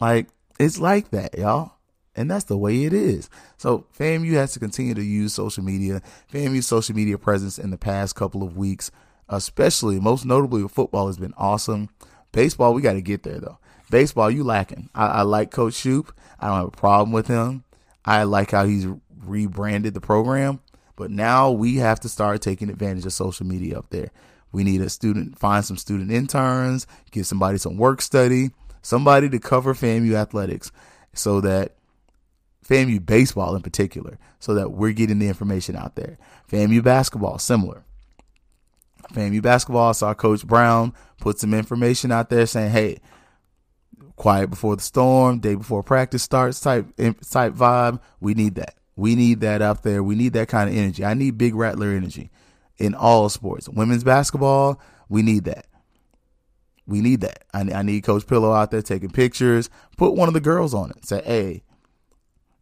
[0.00, 0.28] Like,
[0.60, 1.72] it's like that, y'all.
[2.14, 3.30] And that's the way it is.
[3.56, 6.02] So FAMU has to continue to use social media.
[6.32, 8.90] FAMU's social media presence in the past couple of weeks,
[9.28, 11.88] especially most notably with football, has been awesome.
[12.32, 13.58] Baseball, we got to get there though.
[13.90, 14.90] Baseball, you lacking.
[14.94, 16.10] I, I like Coach Shouppe.
[16.40, 17.64] I don't have a problem with him.
[18.04, 18.86] I like how he's
[19.24, 20.60] rebranded the program.
[20.96, 24.10] But now we have to start taking advantage of social media up there.
[24.50, 28.50] We need a student, find some student interns, give somebody some work study,
[28.82, 30.72] somebody to cover FAMU athletics
[31.14, 31.74] so that
[32.66, 36.18] FAMU baseball in particular, so that we're getting the information out there.
[36.50, 37.84] FAMU basketball, similar.
[39.12, 42.98] FAMU basketball, I saw Coach Brown put some information out there saying, hey,
[44.18, 48.00] quiet before the storm, day before practice starts type type vibe.
[48.20, 48.74] We need that.
[48.96, 50.02] We need that out there.
[50.02, 51.04] We need that kind of energy.
[51.04, 52.30] I need big rattler energy
[52.76, 53.68] in all sports.
[53.68, 55.66] Women's basketball, we need that.
[56.86, 57.44] We need that.
[57.54, 59.70] I, I need Coach Pillow out there taking pictures.
[59.96, 61.04] Put one of the girls on it.
[61.04, 61.62] Say, hey,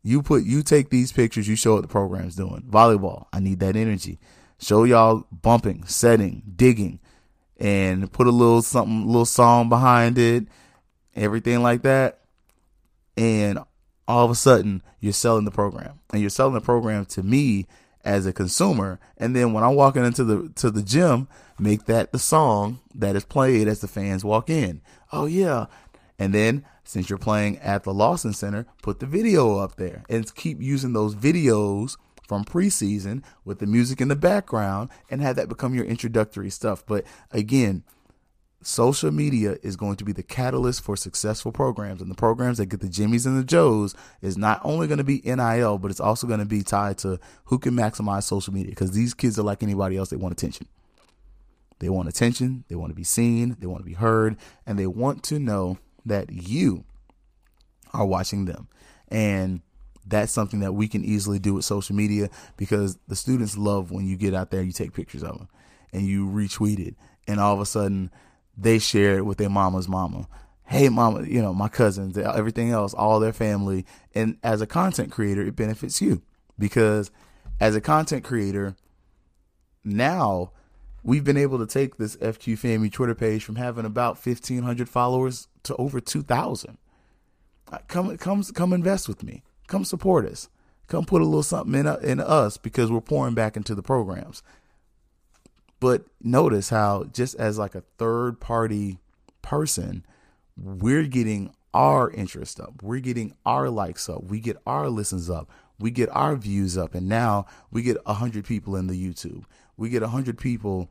[0.03, 2.63] you put you take these pictures, you show what the program's doing.
[2.71, 4.21] Volleyball, I need that energy.
[4.59, 7.01] Show y'all bumping, setting, digging,
[7.59, 10.47] and put a little something, little song behind it,
[11.17, 12.21] everything like that.
[13.17, 13.59] And
[14.07, 17.67] all of a sudden, you're selling the program, and you're selling the program to me
[18.05, 19.01] as a consumer.
[19.17, 23.17] And then when I'm walking into the to the gym, make that the song that
[23.17, 24.81] is played as the fans walk in.
[25.13, 25.67] Oh yeah,
[26.19, 30.33] and then since you're playing at the Lawson Center, put the video up there and
[30.35, 31.97] keep using those videos
[32.29, 36.85] from preseason with the music in the background and have that become your introductory stuff.
[36.87, 37.83] But again,
[38.67, 42.01] social media is going to be the catalyst for successful programs.
[42.03, 45.05] And the programs that get the Jimmies and the Joes is not only going to
[45.05, 48.71] be NIL, but it's also going to be tied to who can maximize social media
[48.71, 50.67] because these kids are like anybody else, they want attention.
[51.79, 54.37] They want attention, they want to be seen, they want to be heard,
[54.67, 56.85] and they want to know that you
[57.93, 58.67] are watching them.
[59.09, 59.61] And
[60.05, 64.07] that's something that we can easily do with social media because the students love when
[64.07, 65.49] you get out there, you take pictures of them
[65.93, 66.97] and you retweet it.
[67.29, 68.11] And all of a sudden,
[68.57, 70.29] they share it with their mama's mama.
[70.65, 73.87] Hey, mama, you know, my cousins, everything else, all their family.
[74.15, 76.23] And as a content creator, it benefits you
[76.59, 77.11] because
[77.61, 78.75] as a content creator,
[79.85, 80.51] now
[81.03, 85.47] we've been able to take this FQ FAMU Twitter page from having about 1,500 followers
[85.63, 86.79] to over 2,000.
[87.71, 89.43] Uh, come, come, come invest with me.
[89.69, 90.49] Come support us.
[90.89, 93.83] Come put a little something in, uh, in us because we're pouring back into the
[93.83, 94.43] programs.
[95.87, 98.99] But notice how, just as like a third party
[99.43, 100.05] person,
[100.57, 102.83] we're getting our interest up.
[102.83, 104.25] We're getting our likes up.
[104.25, 105.51] We get our listens up.
[105.79, 106.95] We get our views up.
[106.95, 109.45] And now we get 100 people in the YouTube
[109.77, 110.91] we get 100 people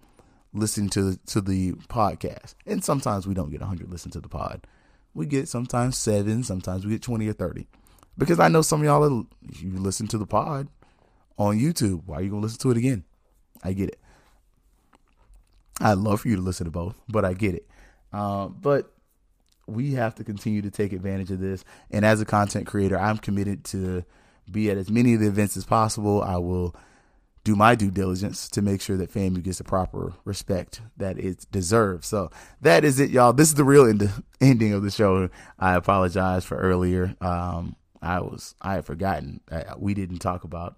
[0.53, 2.55] listening to to the podcast.
[2.65, 4.65] And sometimes we don't get 100 listen to the pod.
[5.13, 7.67] We get sometimes 7, sometimes we get 20 or 30.
[8.17, 9.25] Because I know some of y'all are,
[9.59, 10.67] you listen to the pod
[11.37, 12.03] on YouTube.
[12.05, 13.05] Why are you going to listen to it again?
[13.63, 13.99] I get it.
[15.81, 17.67] I'd love for you to listen to both, but I get it.
[18.13, 18.91] Uh, but
[19.67, 21.65] we have to continue to take advantage of this.
[21.91, 24.03] And as a content creator, I'm committed to
[24.49, 26.21] be at as many of the events as possible.
[26.21, 26.75] I will
[27.43, 31.45] do my due diligence to make sure that FAMU gets the proper respect that it
[31.51, 32.07] deserves.
[32.07, 33.33] So that is it, y'all.
[33.33, 34.11] This is the real end-
[34.41, 35.29] ending of the show.
[35.59, 37.15] I apologize for earlier.
[37.21, 40.77] Um, I was I had forgotten uh, we didn't talk about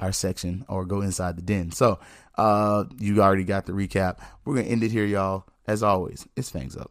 [0.00, 1.70] our section or go inside the den.
[1.72, 1.98] So
[2.36, 4.18] uh, you already got the recap.
[4.44, 5.46] We're gonna end it here, y'all.
[5.66, 6.90] As always, it's fangs up.